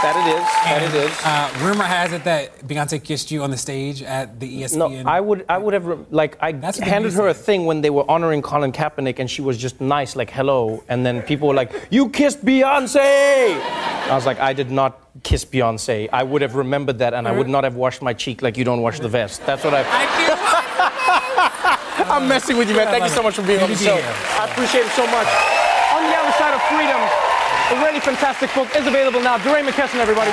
That 0.00 0.14
it 0.16 0.28
is. 0.38 0.46
That 0.64 0.82
it 0.82 0.94
is. 0.94 1.18
Uh, 1.24 1.66
rumor 1.68 1.84
has 1.84 2.12
it 2.12 2.24
that 2.24 2.66
Beyonce 2.66 3.02
kissed 3.02 3.30
you 3.30 3.42
on 3.42 3.50
the 3.50 3.56
stage 3.56 4.02
at 4.02 4.38
the 4.40 4.62
ESPN. 4.62 4.76
No, 5.04 5.10
I 5.10 5.20
would, 5.20 5.44
I 5.48 5.58
would 5.58 5.74
have, 5.74 6.06
like, 6.12 6.36
I 6.40 6.52
they 6.52 6.84
handed 6.84 7.12
her 7.14 7.28
a 7.28 7.34
thing 7.34 7.66
when 7.66 7.80
they 7.80 7.90
were 7.90 8.08
honoring 8.08 8.40
Colin 8.42 8.72
Kaepernick, 8.72 9.18
and 9.18 9.28
she 9.30 9.42
was 9.42 9.56
just 9.58 9.80
nice, 9.80 10.14
like, 10.16 10.30
hello. 10.30 10.82
And 10.88 11.04
then 11.04 11.22
people 11.22 11.48
were 11.48 11.54
like, 11.54 11.72
you 11.90 12.07
kissed 12.08 12.44
Beyonce! 12.44 13.60
I 14.08 14.14
was 14.14 14.26
like, 14.26 14.38
I 14.40 14.52
did 14.52 14.70
not 14.70 15.00
kiss 15.22 15.44
Beyonce. 15.44 16.08
I 16.12 16.22
would 16.22 16.42
have 16.42 16.54
remembered 16.54 16.98
that, 16.98 17.14
and 17.14 17.26
I 17.28 17.32
would 17.32 17.48
not 17.48 17.64
have 17.64 17.76
washed 17.76 18.02
my 18.02 18.12
cheek 18.12 18.42
like 18.42 18.56
you 18.56 18.64
don't 18.64 18.82
wash 18.82 19.00
the 19.00 19.08
vest. 19.08 19.44
That's 19.46 19.64
what 19.64 19.74
I. 19.74 19.84
I'm 22.10 22.26
messing 22.26 22.56
with 22.56 22.70
you, 22.70 22.76
man. 22.76 22.86
Thank 22.88 23.04
you 23.04 23.10
so 23.10 23.22
much 23.22 23.34
for 23.34 23.42
being 23.42 23.60
on 23.60 23.68
the 23.68 23.74
Good 23.76 23.78
to 23.78 23.84
be 23.84 23.90
show. 23.90 23.96
here. 23.96 24.14
I 24.40 24.48
appreciate 24.50 24.86
it 24.86 24.92
so 24.92 25.04
much. 25.06 25.28
On 25.92 26.02
the 26.08 26.16
Other 26.16 26.32
Side 26.38 26.54
of 26.54 26.62
Freedom, 26.72 26.98
a 26.98 27.84
really 27.84 28.00
fantastic 28.00 28.52
book 28.54 28.74
is 28.74 28.86
available 28.86 29.20
now. 29.20 29.36
DeRay 29.38 29.62
McKesson, 29.62 29.96
everybody. 30.00 30.32